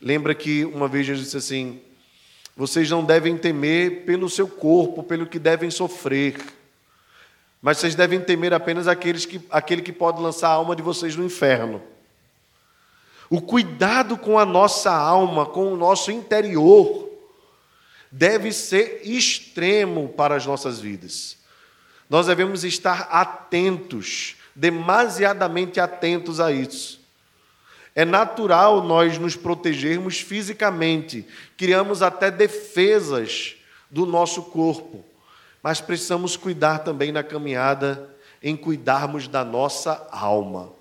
[0.00, 1.80] Lembra que uma vez Jesus disse assim:
[2.56, 6.36] vocês não devem temer pelo seu corpo, pelo que devem sofrer,
[7.62, 11.14] mas vocês devem temer apenas aqueles que, aquele que pode lançar a alma de vocês
[11.14, 11.82] no inferno.
[13.30, 17.08] O cuidado com a nossa alma, com o nosso interior,
[18.10, 21.36] deve ser extremo para as nossas vidas.
[22.08, 26.98] Nós devemos estar atentos, demasiadamente atentos a isso.
[27.94, 31.24] É natural nós nos protegermos fisicamente,
[31.56, 33.54] criamos até defesas
[33.88, 35.04] do nosso corpo,
[35.62, 38.10] mas precisamos cuidar também na caminhada
[38.42, 40.79] em cuidarmos da nossa alma.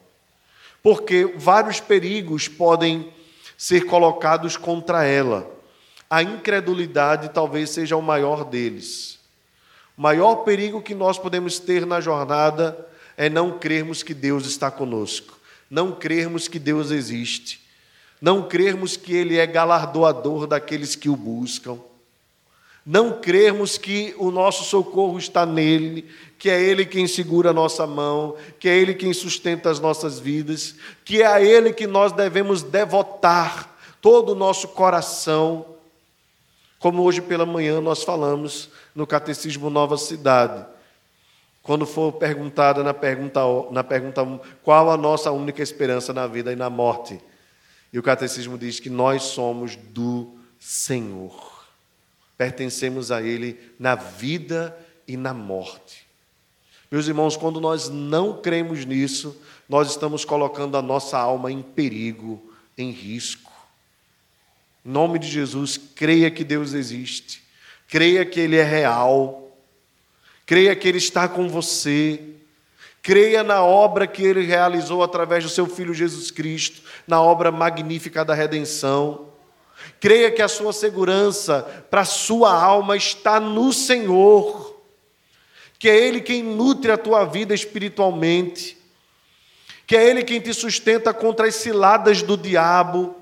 [0.81, 3.11] Porque vários perigos podem
[3.57, 5.49] ser colocados contra ela.
[6.09, 9.19] A incredulidade talvez seja o maior deles.
[9.97, 14.71] O maior perigo que nós podemos ter na jornada é não crermos que Deus está
[14.71, 15.37] conosco,
[15.69, 17.59] não crermos que Deus existe,
[18.21, 21.77] não crermos que Ele é galardoador daqueles que o buscam,
[22.85, 26.09] não crermos que o nosso socorro está nele,
[26.39, 30.17] que é Ele quem segura a nossa mão, que é Ele quem sustenta as nossas
[30.17, 30.75] vidas,
[31.05, 35.77] que é a Ele que nós devemos devotar todo o nosso coração
[36.79, 40.65] como hoje pela manhã nós falamos no Catecismo Nova Cidade.
[41.61, 44.25] Quando for perguntada na pergunta, na pergunta
[44.63, 47.21] qual a nossa única esperança na vida e na morte.
[47.91, 51.65] E o Catecismo diz que nós somos do Senhor.
[52.37, 54.75] Pertencemos a Ele na vida
[55.05, 56.08] e na morte.
[56.91, 62.41] Meus irmãos, quando nós não cremos nisso, nós estamos colocando a nossa alma em perigo,
[62.75, 63.51] em risco.
[64.83, 67.43] Em nome de Jesus, creia que Deus existe,
[67.87, 69.55] creia que Ele é real,
[70.47, 72.19] creia que Ele está com você,
[73.03, 78.25] creia na obra que Ele realizou através do Seu Filho Jesus Cristo, na obra magnífica
[78.25, 79.27] da redenção.
[79.99, 81.61] Creia que a sua segurança
[81.91, 84.68] para a sua alma está no Senhor,
[85.79, 88.77] que é Ele quem nutre a tua vida espiritualmente,
[89.87, 93.15] que é Ele quem te sustenta contra as ciladas do diabo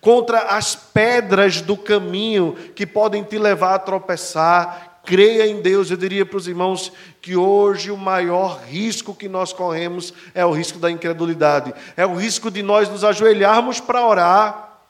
[0.00, 5.00] contra as pedras do caminho que podem te levar a tropeçar.
[5.04, 5.90] Creia em Deus.
[5.90, 10.52] Eu diria para os irmãos que hoje o maior risco que nós corremos é o
[10.52, 14.80] risco da incredulidade, é o risco de nós nos ajoelharmos para orar,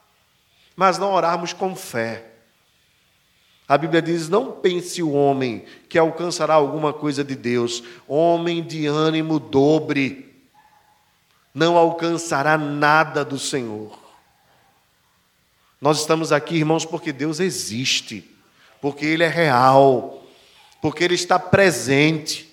[0.75, 2.28] mas não orarmos com fé.
[3.69, 8.87] A Bíblia diz: Não pense o homem que alcançará alguma coisa de Deus, homem de
[8.87, 10.33] ânimo dobre,
[11.53, 13.95] não alcançará nada do Senhor.
[15.79, 18.27] Nós estamos aqui, irmãos, porque Deus existe,
[18.81, 20.23] porque Ele é real,
[20.81, 22.51] porque Ele está presente.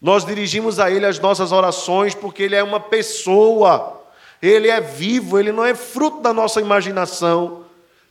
[0.00, 4.00] Nós dirigimos a Ele as nossas orações porque Ele é uma pessoa,
[4.40, 7.63] Ele é vivo, Ele não é fruto da nossa imaginação,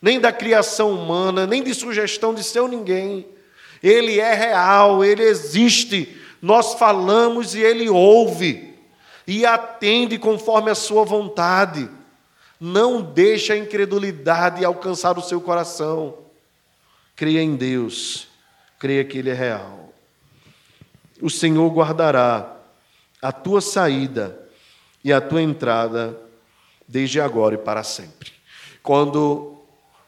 [0.04, 3.26] nem da criação humana, nem de sugestão de seu ninguém.
[3.82, 6.18] Ele é real, Ele existe.
[6.42, 8.76] Nós falamos e Ele ouve
[9.26, 11.90] e atende conforme a Sua vontade.
[12.60, 16.18] Não deixe a incredulidade alcançar o seu coração.
[17.16, 18.28] Creia em Deus,
[18.78, 19.94] creia que Ele é real.
[21.22, 22.58] O Senhor guardará
[23.22, 24.38] a tua saída
[25.02, 26.20] e a tua entrada
[26.86, 28.34] desde agora e para sempre.
[28.82, 29.53] Quando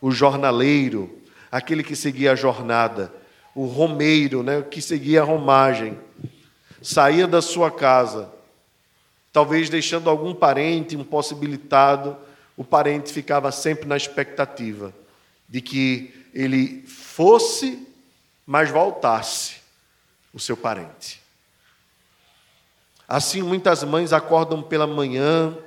[0.06, 1.20] o jornaleiro,
[1.51, 3.12] aquele que seguia a jornada,
[3.56, 5.97] o romeiro, né, que seguia a romagem,
[6.80, 8.32] saía da sua casa,
[9.34, 12.16] talvez deixando algum parente impossibilitado,
[12.56, 14.93] o parente ficava sempre na expectativa
[15.49, 17.88] de que ele fosse,
[18.45, 19.56] mas voltasse
[20.32, 21.20] o seu parente.
[23.08, 25.58] Assim, muitas mães acordam pela manhã,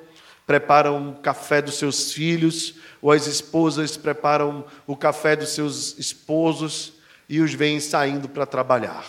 [0.49, 6.95] preparam o café dos seus filhos, ou as esposas preparam o café dos seus esposos
[7.29, 9.05] e os veem saindo para trabalhar.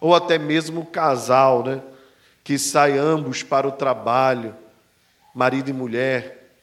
[0.00, 1.80] Ou até mesmo o casal, né,
[2.42, 4.56] que sai ambos para o trabalho
[5.32, 6.56] marido e mulher.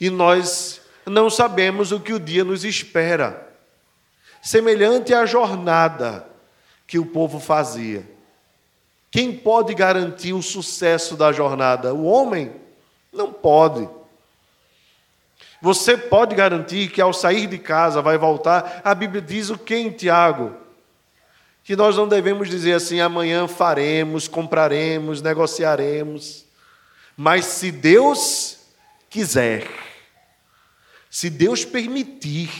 [0.00, 3.46] E nós não sabemos o que o dia nos espera.
[4.40, 6.26] Semelhante à jornada
[6.86, 8.17] que o povo fazia.
[9.10, 11.94] Quem pode garantir o sucesso da jornada?
[11.94, 12.52] O homem?
[13.12, 13.88] Não pode.
[15.60, 18.80] Você pode garantir que ao sair de casa vai voltar?
[18.84, 20.68] A Bíblia diz o que em Tiago?
[21.68, 26.46] que nós não devemos dizer assim: amanhã faremos, compraremos, negociaremos.
[27.14, 28.56] Mas se Deus
[29.10, 29.68] quiser,
[31.10, 32.50] se Deus permitir,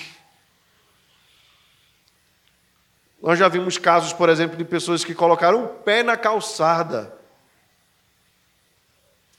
[3.21, 7.13] nós já vimos casos, por exemplo, de pessoas que colocaram o pé na calçada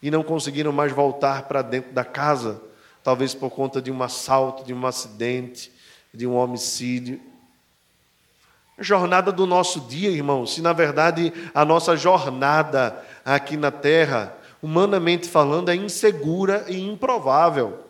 [0.02, 2.62] e não conseguiram mais voltar para dentro da casa,
[3.04, 5.72] talvez por conta de um assalto, de um acidente,
[6.14, 7.22] de um homicídio.
[8.78, 14.36] A jornada do nosso dia, irmão, se na verdade a nossa jornada aqui na terra,
[14.62, 17.86] humanamente falando, é insegura e improvável.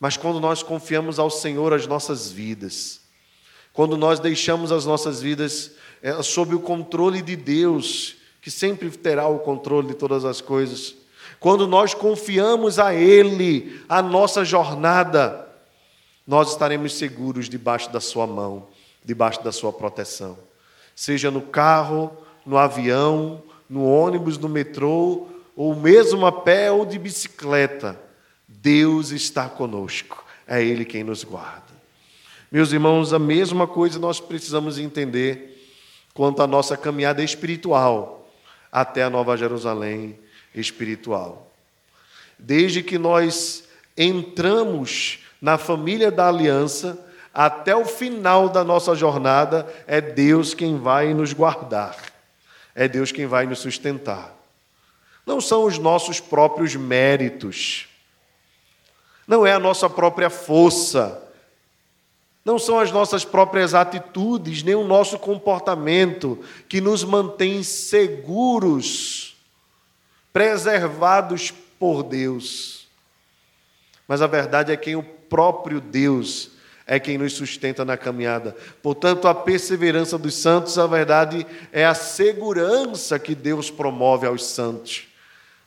[0.00, 3.03] Mas quando nós confiamos ao Senhor as nossas vidas,
[3.74, 9.26] quando nós deixamos as nossas vidas é, sob o controle de Deus, que sempre terá
[9.26, 10.94] o controle de todas as coisas,
[11.40, 15.46] quando nós confiamos a Ele a nossa jornada,
[16.24, 18.68] nós estaremos seguros debaixo da Sua mão,
[19.04, 20.38] debaixo da Sua proteção.
[20.94, 22.16] Seja no carro,
[22.46, 28.00] no avião, no ônibus, no metrô, ou mesmo a pé ou de bicicleta,
[28.46, 31.63] Deus está conosco, é Ele quem nos guarda.
[32.54, 35.60] Meus irmãos, a mesma coisa nós precisamos entender
[36.14, 38.30] quanto à nossa caminhada espiritual
[38.70, 40.16] até a Nova Jerusalém
[40.54, 41.50] espiritual.
[42.38, 43.64] Desde que nós
[43.98, 46.96] entramos na família da aliança,
[47.34, 51.96] até o final da nossa jornada, é Deus quem vai nos guardar,
[52.72, 54.32] é Deus quem vai nos sustentar.
[55.26, 57.88] Não são os nossos próprios méritos,
[59.26, 61.23] não é a nossa própria força,
[62.44, 66.38] não são as nossas próprias atitudes, nem o nosso comportamento
[66.68, 69.36] que nos mantém seguros,
[70.32, 72.86] preservados por Deus.
[74.06, 76.50] Mas a verdade é que o próprio Deus
[76.86, 78.54] é quem nos sustenta na caminhada.
[78.82, 85.13] Portanto, a perseverança dos santos, a verdade, é a segurança que Deus promove aos santos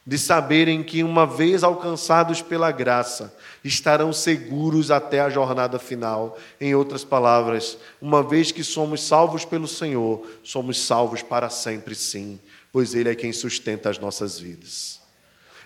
[0.08, 6.38] de saberem que, uma vez alcançados pela graça, estarão seguros até a jornada final.
[6.62, 12.40] Em outras palavras, uma vez que somos salvos pelo Senhor, somos salvos para sempre, sim,
[12.72, 15.02] pois Ele é quem sustenta as nossas vidas.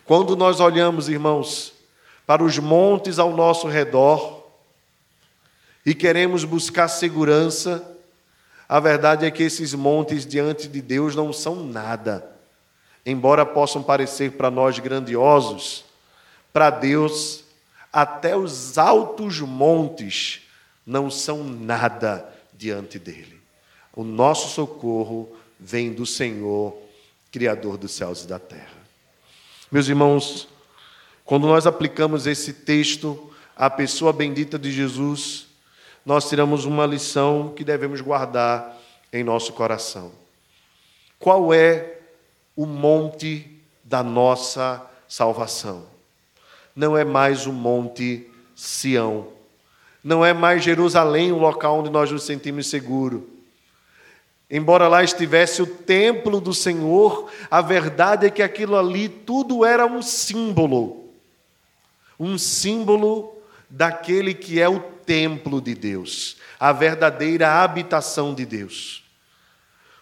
[0.05, 1.71] Quando nós olhamos, irmãos,
[2.25, 4.43] para os montes ao nosso redor
[5.85, 7.95] e queremos buscar segurança,
[8.67, 12.31] a verdade é que esses montes diante de Deus não são nada
[13.05, 15.85] embora possam parecer para nós grandiosos,
[16.53, 17.43] para Deus,
[17.91, 20.41] até os altos montes
[20.85, 23.39] não são nada diante dele.
[23.93, 26.75] O nosso socorro vem do Senhor,
[27.31, 28.81] Criador dos céus e da terra.
[29.71, 30.47] Meus irmãos,
[31.23, 35.47] quando nós aplicamos esse texto à pessoa bendita de Jesus,
[36.05, 38.77] nós tiramos uma lição que devemos guardar
[39.13, 40.11] em nosso coração.
[41.19, 42.00] Qual é
[42.55, 45.85] o monte da nossa salvação.
[46.75, 49.27] Não é mais o monte Sião.
[50.03, 53.21] Não é mais Jerusalém o local onde nós nos sentimos seguros.
[54.49, 59.85] Embora lá estivesse o templo do Senhor, a verdade é que aquilo ali tudo era
[59.85, 61.09] um símbolo.
[62.19, 63.33] Um símbolo
[63.69, 69.03] daquele que é o templo de Deus, a verdadeira habitação de Deus.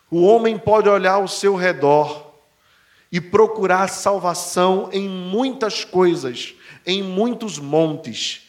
[0.10, 2.29] O homem pode olhar ao seu redor
[3.12, 6.54] e procurar salvação em muitas coisas,
[6.86, 8.48] em muitos montes.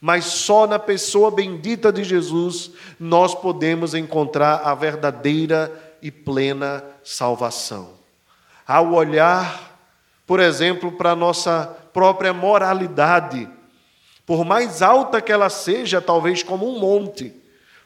[0.00, 7.92] Mas só na pessoa bendita de Jesus nós podemos encontrar a verdadeira e plena salvação.
[8.66, 9.78] Ao olhar,
[10.26, 13.48] por exemplo, para a nossa própria moralidade,
[14.26, 17.32] por mais alta que ela seja, talvez como um monte,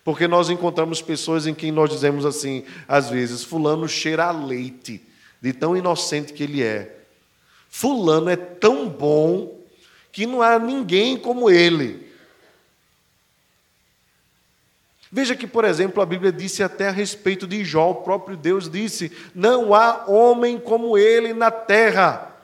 [0.05, 5.09] porque nós encontramos pessoas em quem nós dizemos assim, às vezes, fulano cheira a leite
[5.41, 6.97] de tão inocente que ele é.
[7.69, 9.61] Fulano é tão bom
[10.11, 12.09] que não há ninguém como ele.
[15.11, 18.69] Veja que, por exemplo, a Bíblia disse até a respeito de Jó, o próprio Deus
[18.69, 22.35] disse: Não há homem como ele na terra.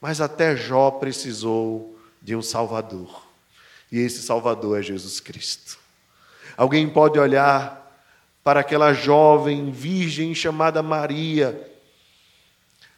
[0.00, 3.24] Mas até Jó precisou de um Salvador.
[3.90, 5.78] E esse Salvador é Jesus Cristo.
[6.56, 7.82] Alguém pode olhar
[8.42, 11.73] para aquela jovem virgem chamada Maria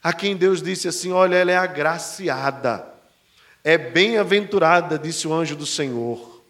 [0.06, 2.86] a quem Deus disse assim: Olha, ela é agraciada,
[3.64, 6.44] é bem-aventurada, disse o anjo do Senhor.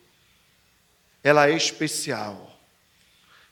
[1.25, 2.55] Ela é especial.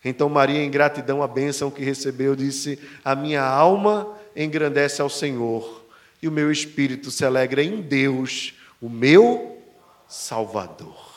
[0.04, 5.86] Então Maria, em gratidão à bênção que recebeu, disse: A minha alma engrandece ao Senhor,
[6.20, 8.52] e o meu espírito se alegra em Deus,
[8.82, 9.58] o meu
[10.06, 11.14] Salvador.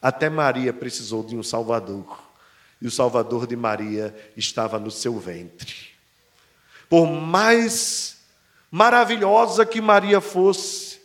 [0.00, 2.22] Até Maria precisou de um Salvador,
[2.80, 5.87] e o Salvador de Maria estava no seu ventre.
[6.88, 8.18] Por mais
[8.70, 11.00] maravilhosa que Maria fosse,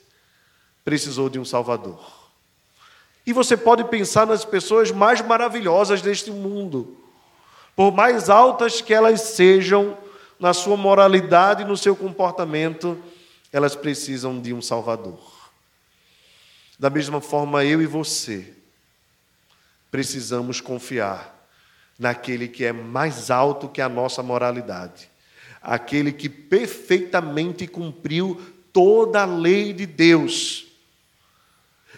[0.83, 2.23] precisou de um Salvador.
[3.25, 6.97] E você pode pensar nas pessoas mais maravilhosas deste mundo,
[7.75, 9.97] por mais altas que elas sejam
[10.39, 13.01] na sua moralidade e no seu comportamento,
[13.51, 15.19] elas precisam de um Salvador.
[16.77, 18.53] Da mesma forma, eu e você
[19.89, 21.47] precisamos confiar
[21.97, 25.09] naquele que é mais alto que a nossa moralidade,
[25.63, 28.39] aquele que perfeitamente cumpriu
[28.71, 30.67] toda a lei de Deus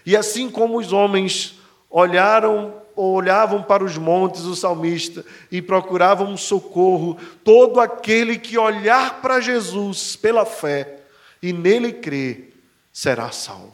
[0.06, 1.56] e assim como os homens
[1.90, 9.42] olharam olhavam para os montes, o salmista, e procuravam socorro, todo aquele que olhar para
[9.42, 11.00] Jesus pela fé
[11.42, 12.54] e nele crer,
[12.94, 13.74] será salvo.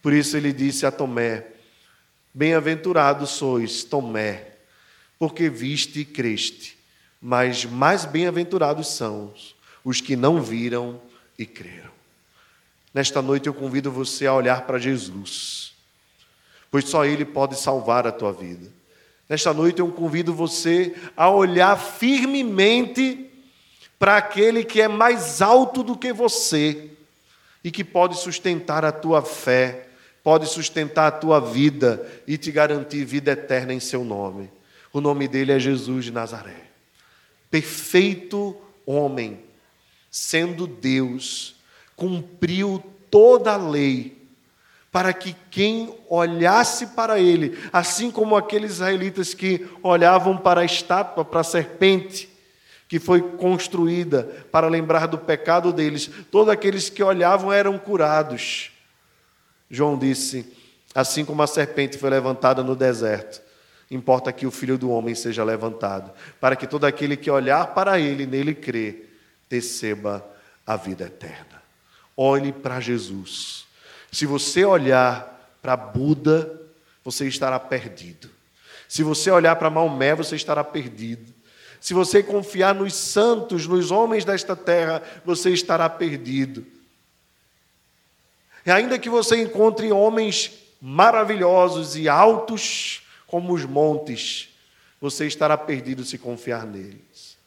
[0.00, 1.44] Por isso ele disse a Tomé:
[2.32, 4.46] Bem-aventurado sois, Tomé,
[5.18, 6.78] porque viste e creste,
[7.20, 9.32] mas mais bem-aventurados são
[9.84, 11.00] os que não viram
[11.38, 11.90] e creram.
[12.94, 15.74] Nesta noite eu convido você a olhar para Jesus,
[16.70, 18.68] pois só Ele pode salvar a tua vida.
[19.28, 23.30] Nesta noite eu convido você a olhar firmemente
[23.98, 26.90] para aquele que é mais alto do que você
[27.62, 29.88] e que pode sustentar a tua fé,
[30.24, 34.50] pode sustentar a tua vida e te garantir vida eterna em seu nome.
[34.92, 36.69] O nome dele é Jesus de Nazaré.
[37.50, 39.40] Perfeito homem,
[40.10, 41.60] sendo Deus
[42.00, 44.16] cumpriu toda a lei,
[44.90, 51.22] para que quem olhasse para ele, assim como aqueles israelitas que olhavam para a estátua,
[51.22, 52.26] para a serpente,
[52.88, 58.72] que foi construída para lembrar do pecado deles, todos aqueles que olhavam eram curados.
[59.70, 60.50] João disse:
[60.94, 63.42] assim como a serpente foi levantada no deserto,
[63.90, 67.98] importa que o filho do homem seja levantado, para que todo aquele que olhar para
[67.98, 69.18] ele, nele crer,
[69.50, 70.24] receba
[70.66, 71.60] a vida eterna.
[72.16, 73.66] Olhe para Jesus.
[74.12, 76.60] Se você olhar para Buda,
[77.04, 78.30] você estará perdido.
[78.88, 81.32] Se você olhar para Maomé, você estará perdido.
[81.80, 86.64] Se você confiar nos santos, nos homens desta terra, você estará perdido.
[88.64, 94.48] E ainda que você encontre homens maravilhosos e altos como os montes,
[95.00, 97.38] você estará perdido se confiar neles.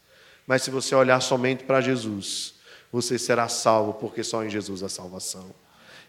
[0.46, 2.54] Mas se você olhar somente para Jesus,
[2.90, 5.54] você será salvo, porque só em Jesus há salvação.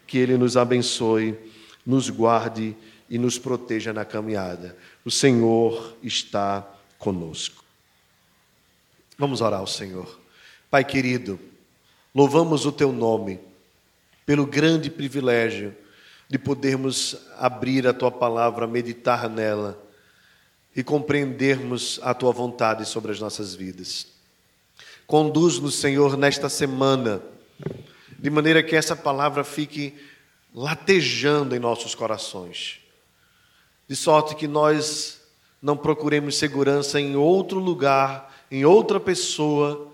[0.06, 1.38] Que Ele nos abençoe,
[1.84, 2.74] nos guarde
[3.10, 4.74] e nos proteja na caminhada.
[5.04, 6.66] O Senhor está
[6.98, 7.62] conosco.
[9.18, 10.18] Vamos orar ao Senhor.
[10.70, 11.38] Pai querido,
[12.14, 13.38] louvamos o Teu nome
[14.24, 15.76] pelo grande privilégio
[16.28, 19.82] de podermos abrir a Tua palavra, meditar nela
[20.74, 24.08] e compreendermos a Tua vontade sobre as nossas vidas.
[25.06, 27.22] Conduz-nos, Senhor, nesta semana,
[28.18, 29.94] de maneira que essa palavra fique
[30.52, 32.80] latejando em nossos corações,
[33.86, 35.20] de sorte que nós
[35.62, 39.92] não procuremos segurança em outro lugar, em outra pessoa,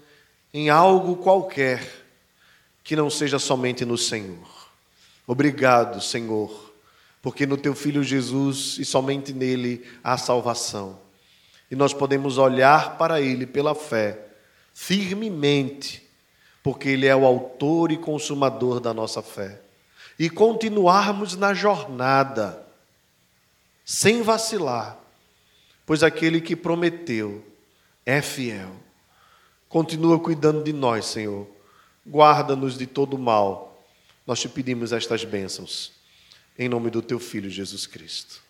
[0.53, 2.05] em algo qualquer,
[2.83, 4.62] que não seja somente no Senhor.
[5.33, 6.75] Obrigado, Senhor,
[7.23, 10.99] porque no Teu Filho Jesus e somente nele há salvação.
[11.71, 14.27] E nós podemos olhar para Ele pela fé
[14.75, 16.07] firmemente,
[16.63, 19.59] porque Ele é o autor e consumador da nossa fé,
[20.19, 22.67] e continuarmos na jornada,
[23.87, 24.99] sem vacilar,
[25.87, 27.43] pois aquele que prometeu
[28.05, 28.69] é fiel.
[29.67, 31.47] Continua cuidando de nós, Senhor.
[32.07, 33.72] Guarda-nos de todo mal.
[34.27, 35.93] Nós te pedimos estas bênçãos,
[36.59, 38.42] em nome do Teu Filho Jesus Cristo.